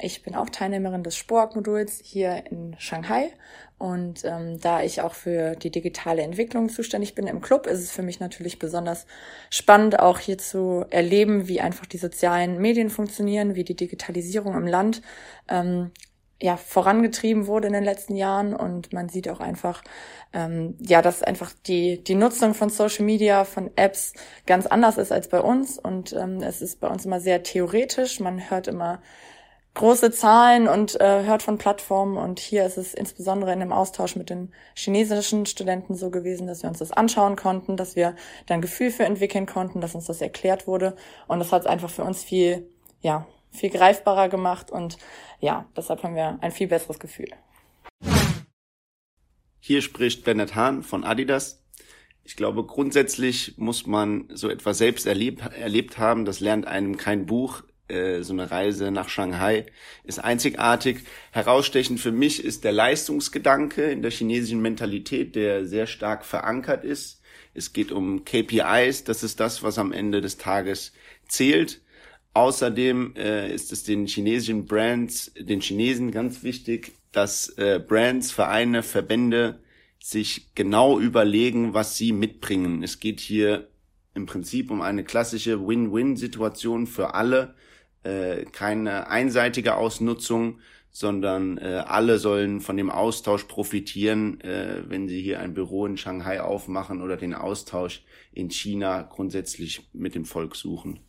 ich 0.00 0.22
bin 0.22 0.34
auch 0.34 0.50
Teilnehmerin 0.50 1.04
des 1.04 1.16
Spork-Moduls 1.16 2.00
hier 2.02 2.44
in 2.50 2.74
Shanghai. 2.78 3.32
Und 3.78 4.24
ähm, 4.24 4.58
da 4.60 4.82
ich 4.82 5.02
auch 5.02 5.14
für 5.14 5.54
die 5.54 5.70
digitale 5.70 6.22
Entwicklung 6.22 6.70
zuständig 6.70 7.14
bin 7.14 7.26
im 7.26 7.42
Club, 7.42 7.66
ist 7.66 7.80
es 7.80 7.92
für 7.92 8.02
mich 8.02 8.20
natürlich 8.20 8.58
besonders 8.58 9.06
spannend, 9.50 10.00
auch 10.00 10.18
hier 10.18 10.38
zu 10.38 10.86
erleben, 10.90 11.46
wie 11.46 11.60
einfach 11.60 11.86
die 11.86 11.98
sozialen 11.98 12.58
Medien 12.58 12.88
funktionieren, 12.88 13.54
wie 13.54 13.64
die 13.64 13.76
Digitalisierung 13.76 14.54
im 14.54 14.66
Land 14.66 15.02
ähm, 15.48 15.90
ja 16.40 16.56
vorangetrieben 16.56 17.46
wurde 17.46 17.66
in 17.68 17.74
den 17.74 17.84
letzten 17.84 18.16
Jahren. 18.16 18.54
Und 18.54 18.94
man 18.94 19.10
sieht 19.10 19.28
auch 19.28 19.40
einfach 19.40 19.82
ähm, 20.32 20.74
ja 20.80 21.02
dass 21.02 21.22
einfach 21.22 21.52
die 21.66 22.02
die 22.02 22.14
Nutzung 22.14 22.54
von 22.54 22.70
Social 22.70 23.04
Media 23.04 23.44
von 23.44 23.70
Apps 23.76 24.14
ganz 24.46 24.66
anders 24.66 24.96
ist 24.96 25.12
als 25.12 25.28
bei 25.28 25.40
uns. 25.40 25.78
Und 25.78 26.14
ähm, 26.14 26.42
es 26.42 26.62
ist 26.62 26.80
bei 26.80 26.88
uns 26.88 27.04
immer 27.04 27.20
sehr 27.20 27.42
theoretisch. 27.42 28.20
Man 28.20 28.50
hört 28.50 28.68
immer 28.68 29.02
große 29.76 30.10
Zahlen 30.10 30.66
und 30.66 31.00
äh, 31.00 31.24
hört 31.24 31.42
von 31.42 31.58
Plattformen. 31.58 32.16
Und 32.16 32.40
hier 32.40 32.66
ist 32.66 32.76
es 32.76 32.94
insbesondere 32.94 33.52
in 33.52 33.60
dem 33.60 33.72
Austausch 33.72 34.16
mit 34.16 34.30
den 34.30 34.52
chinesischen 34.74 35.46
Studenten 35.46 35.94
so 35.94 36.10
gewesen, 36.10 36.46
dass 36.46 36.62
wir 36.62 36.70
uns 36.70 36.80
das 36.80 36.90
anschauen 36.90 37.36
konnten, 37.36 37.76
dass 37.76 37.94
wir 37.94 38.16
dann 38.46 38.60
Gefühl 38.60 38.90
für 38.90 39.04
entwickeln 39.04 39.46
konnten, 39.46 39.80
dass 39.80 39.94
uns 39.94 40.06
das 40.06 40.20
erklärt 40.20 40.66
wurde. 40.66 40.96
Und 41.28 41.38
das 41.38 41.52
hat 41.52 41.62
es 41.62 41.66
einfach 41.66 41.90
für 41.90 42.02
uns 42.02 42.24
viel, 42.24 42.68
ja, 43.00 43.26
viel 43.50 43.70
greifbarer 43.70 44.28
gemacht. 44.28 44.70
Und 44.70 44.98
ja, 45.40 45.66
deshalb 45.76 46.02
haben 46.02 46.16
wir 46.16 46.38
ein 46.40 46.52
viel 46.52 46.66
besseres 46.66 46.98
Gefühl. 46.98 47.28
Hier 49.60 49.82
spricht 49.82 50.24
Bernhard 50.24 50.54
Hahn 50.54 50.82
von 50.82 51.04
Adidas. 51.04 51.62
Ich 52.24 52.34
glaube, 52.34 52.64
grundsätzlich 52.64 53.56
muss 53.56 53.86
man 53.86 54.28
so 54.32 54.48
etwas 54.48 54.78
selbst 54.78 55.06
erlebt, 55.06 55.42
erlebt 55.56 55.98
haben. 55.98 56.24
Das 56.24 56.40
lernt 56.40 56.66
einem 56.66 56.96
kein 56.96 57.26
Buch 57.26 57.62
äh, 57.88 58.22
so 58.22 58.32
eine 58.32 58.50
Reise 58.50 58.90
nach 58.90 59.08
Shanghai 59.08 59.66
ist 60.04 60.18
einzigartig. 60.18 61.00
Herausstechend 61.30 62.00
für 62.00 62.12
mich 62.12 62.44
ist 62.44 62.64
der 62.64 62.72
Leistungsgedanke 62.72 63.90
in 63.90 64.02
der 64.02 64.10
chinesischen 64.10 64.60
Mentalität, 64.60 65.34
der 65.34 65.66
sehr 65.66 65.86
stark 65.86 66.24
verankert 66.24 66.84
ist. 66.84 67.20
Es 67.54 67.72
geht 67.72 67.92
um 67.92 68.24
KPIs, 68.24 69.04
das 69.04 69.22
ist 69.22 69.40
das, 69.40 69.62
was 69.62 69.78
am 69.78 69.92
Ende 69.92 70.20
des 70.20 70.36
Tages 70.36 70.92
zählt. 71.28 71.80
Außerdem 72.34 73.14
äh, 73.16 73.54
ist 73.54 73.72
es 73.72 73.84
den 73.84 74.06
chinesischen 74.06 74.66
Brands, 74.66 75.32
den 75.38 75.60
Chinesen 75.60 76.10
ganz 76.10 76.42
wichtig, 76.42 76.92
dass 77.12 77.48
äh, 77.56 77.80
Brands, 77.80 78.30
Vereine, 78.30 78.82
Verbände 78.82 79.60
sich 79.98 80.54
genau 80.54 81.00
überlegen, 81.00 81.72
was 81.72 81.96
sie 81.96 82.12
mitbringen. 82.12 82.82
Es 82.82 83.00
geht 83.00 83.20
hier 83.20 83.68
im 84.14 84.26
Prinzip 84.26 84.70
um 84.70 84.82
eine 84.82 85.02
klassische 85.02 85.66
Win-Win-Situation 85.66 86.86
für 86.86 87.14
alle 87.14 87.54
äh, 88.06 88.44
keine 88.44 89.08
einseitige 89.08 89.74
Ausnutzung, 89.74 90.60
sondern 90.90 91.58
äh, 91.58 91.82
alle 91.86 92.18
sollen 92.18 92.60
von 92.60 92.76
dem 92.76 92.88
Austausch 92.88 93.44
profitieren, 93.44 94.40
äh, 94.40 94.82
wenn 94.86 95.08
sie 95.08 95.20
hier 95.20 95.40
ein 95.40 95.54
Büro 95.54 95.86
in 95.86 95.96
Shanghai 95.96 96.40
aufmachen 96.40 97.02
oder 97.02 97.16
den 97.16 97.34
Austausch 97.34 98.04
in 98.32 98.50
China 98.50 99.02
grundsätzlich 99.02 99.90
mit 99.92 100.14
dem 100.14 100.24
Volk 100.24 100.56
suchen. 100.56 101.00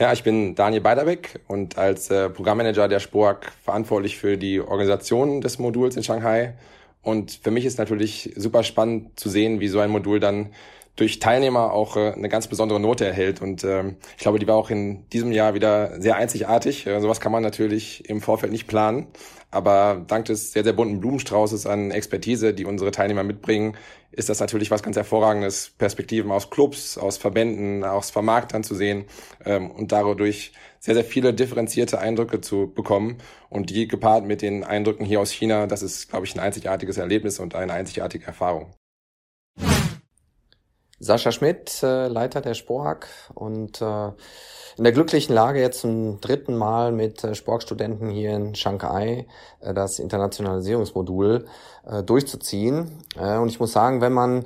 Ja, 0.00 0.12
ich 0.12 0.22
bin 0.22 0.54
Daniel 0.54 0.80
Beiderbeck 0.80 1.40
und 1.46 1.76
als 1.76 2.10
äh, 2.10 2.30
Programmmanager 2.30 2.88
der 2.88 3.00
Spork 3.00 3.52
verantwortlich 3.62 4.16
für 4.16 4.38
die 4.38 4.60
Organisation 4.60 5.40
des 5.40 5.58
Moduls 5.58 5.96
in 5.96 6.04
Shanghai. 6.04 6.56
Und 7.02 7.32
für 7.42 7.50
mich 7.50 7.64
ist 7.64 7.78
natürlich 7.78 8.32
super 8.36 8.62
spannend 8.62 9.18
zu 9.18 9.28
sehen, 9.28 9.60
wie 9.60 9.68
so 9.68 9.80
ein 9.80 9.90
Modul 9.90 10.20
dann 10.20 10.54
durch 10.98 11.20
Teilnehmer 11.20 11.72
auch 11.72 11.96
äh, 11.96 12.12
eine 12.12 12.28
ganz 12.28 12.48
besondere 12.48 12.80
Note 12.80 13.06
erhält. 13.06 13.40
Und 13.40 13.62
ähm, 13.62 13.96
ich 14.16 14.22
glaube, 14.22 14.40
die 14.40 14.48
war 14.48 14.56
auch 14.56 14.68
in 14.68 15.08
diesem 15.10 15.30
Jahr 15.30 15.54
wieder 15.54 16.00
sehr 16.00 16.16
einzigartig. 16.16 16.86
Äh, 16.86 17.00
sowas 17.00 17.20
kann 17.20 17.32
man 17.32 17.42
natürlich 17.42 18.08
im 18.08 18.20
Vorfeld 18.20 18.52
nicht 18.52 18.66
planen. 18.66 19.06
Aber 19.50 20.04
dank 20.06 20.26
des 20.26 20.52
sehr, 20.52 20.64
sehr 20.64 20.72
bunten 20.72 21.00
Blumenstraußes 21.00 21.66
an 21.66 21.90
Expertise, 21.92 22.52
die 22.52 22.66
unsere 22.66 22.90
Teilnehmer 22.90 23.22
mitbringen, 23.22 23.76
ist 24.10 24.28
das 24.28 24.40
natürlich 24.40 24.70
was 24.70 24.82
ganz 24.82 24.96
Hervorragendes, 24.96 25.72
Perspektiven 25.78 26.32
aus 26.32 26.50
Clubs, 26.50 26.98
aus 26.98 27.16
Verbänden, 27.16 27.84
aus 27.84 28.10
Vermarktern 28.10 28.64
zu 28.64 28.74
sehen 28.74 29.04
ähm, 29.46 29.70
und 29.70 29.92
dadurch 29.92 30.52
sehr, 30.80 30.94
sehr 30.94 31.04
viele 31.04 31.32
differenzierte 31.32 32.00
Eindrücke 32.00 32.40
zu 32.40 32.72
bekommen. 32.74 33.18
Und 33.48 33.70
die 33.70 33.86
gepaart 33.86 34.26
mit 34.26 34.42
den 34.42 34.64
Eindrücken 34.64 35.06
hier 35.06 35.20
aus 35.20 35.30
China, 35.30 35.66
das 35.66 35.82
ist, 35.82 36.10
glaube 36.10 36.26
ich, 36.26 36.34
ein 36.34 36.40
einzigartiges 36.40 36.98
Erlebnis 36.98 37.38
und 37.38 37.54
eine 37.54 37.72
einzigartige 37.72 38.26
Erfahrung. 38.26 38.74
Sascha 41.00 41.30
Schmidt, 41.30 41.82
äh, 41.82 42.08
Leiter 42.08 42.40
der 42.40 42.54
Spork 42.54 43.06
und 43.34 43.80
äh, 43.80 44.08
in 44.76 44.84
der 44.84 44.92
glücklichen 44.92 45.32
Lage 45.32 45.60
jetzt 45.60 45.80
zum 45.80 46.20
dritten 46.20 46.56
Mal 46.56 46.90
mit 46.90 47.22
äh, 47.22 47.36
Sporkstudenten 47.36 48.10
hier 48.10 48.32
in 48.32 48.56
Shanghai 48.56 49.26
äh, 49.60 49.74
das 49.74 49.98
Internationalisierungsmodul 49.98 51.46
durchzuziehen. 52.04 53.02
Und 53.16 53.48
ich 53.48 53.60
muss 53.60 53.72
sagen, 53.72 54.02
wenn 54.02 54.12
man 54.12 54.44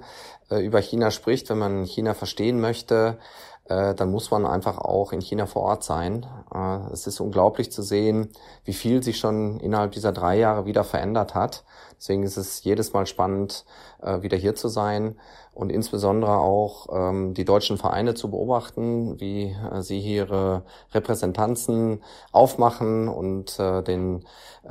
über 0.49 0.81
China 0.81 1.11
spricht, 1.11 1.51
wenn 1.51 1.59
man 1.59 1.85
China 1.87 2.15
verstehen 2.15 2.61
möchte, 2.61 3.19
äh, 3.68 3.94
dann 3.94 4.11
muss 4.11 4.31
man 4.31 4.44
einfach 4.44 4.79
auch 4.79 5.12
in 5.12 5.20
China 5.20 5.46
vor 5.46 5.62
Ort 5.62 5.85
sein. 5.85 6.27
Äh, 6.53 6.92
es 6.92 7.07
ist 7.07 7.20
unglaublich 7.20 7.70
zu 7.70 7.83
sehen, 7.83 8.29
wie 8.64 8.72
viel 8.72 9.03
sich 9.03 9.18
schon 9.18 9.61
innerhalb 9.61 9.92
dieser 9.92 10.12
drei 10.12 10.37
Jahre 10.37 10.66
wieder 10.66 10.83
verändert 10.85 11.35
hat. 11.35 11.64
Deswegen 11.96 12.25
ist 12.25 12.37
es 12.37 12.64
jedes 12.64 12.92
Mal 12.92 13.07
spannend, 13.07 13.64
äh, 14.03 14.22
wieder 14.22 14.37
hier 14.37 14.57
zu 14.57 14.66
sein 14.66 15.16
und 15.55 15.70
insbesondere 15.70 16.38
auch 16.38 16.88
ähm, 16.92 17.35
die 17.35 17.44
deutschen 17.44 17.79
Vereine 17.79 18.14
zu 18.14 18.31
beobachten, 18.31 19.20
wie 19.20 19.55
äh, 19.72 19.83
sie 19.83 20.01
ihre 20.01 20.62
Repräsentanzen 20.92 22.03
aufmachen 22.33 23.09
und 23.09 23.59
den 23.59 24.25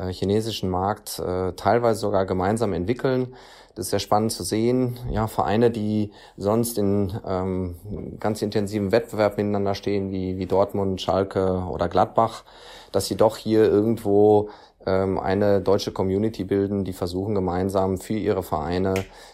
chinesischen 0.09 0.69
Markt 0.69 1.21
teilweise 1.57 1.99
sogar 1.99 2.25
gemeinsam 2.25 2.73
entwickeln. 2.73 3.35
Das 3.75 3.85
ist 3.85 3.91
sehr 3.91 3.99
spannend 3.99 4.31
zu 4.31 4.43
sehen. 4.43 4.99
Ja, 5.09 5.27
Vereine, 5.27 5.71
die 5.71 6.11
sonst 6.37 6.77
in 6.77 7.13
ähm, 7.25 7.75
ganz 8.19 8.41
intensiven 8.41 8.91
Wettbewerb 8.91 9.37
miteinander 9.37 9.75
stehen, 9.75 10.11
wie, 10.11 10.37
wie 10.37 10.45
Dortmund, 10.45 11.01
Schalke 11.01 11.63
oder 11.69 11.87
Gladbach, 11.87 12.43
dass 12.91 13.07
sie 13.07 13.15
doch 13.15 13.37
hier 13.37 13.63
irgendwo 13.63 14.49
ähm, 14.85 15.19
eine 15.19 15.61
deutsche 15.61 15.91
Community 15.91 16.43
bilden, 16.43 16.83
die 16.83 16.93
versuchen 16.93 17.35
gemeinsam 17.35 17.97
für 17.97 18.13
ihre 18.13 18.43
Vereine 18.43 18.93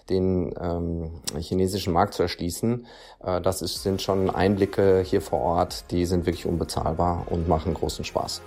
den 0.09 0.53
ähm, 0.59 1.21
chinesischen 1.39 1.93
Markt 1.93 2.13
zu 2.13 2.23
erschließen. 2.23 2.85
Äh, 3.23 3.41
das 3.41 3.61
ist, 3.61 3.83
sind 3.83 4.01
schon 4.01 4.29
Einblicke 4.29 5.01
hier 5.05 5.21
vor 5.21 5.39
Ort, 5.39 5.85
die 5.91 6.05
sind 6.05 6.25
wirklich 6.25 6.45
unbezahlbar 6.45 7.25
und 7.29 7.47
machen 7.47 7.73
großen 7.73 8.05
Spaß. 8.05 8.41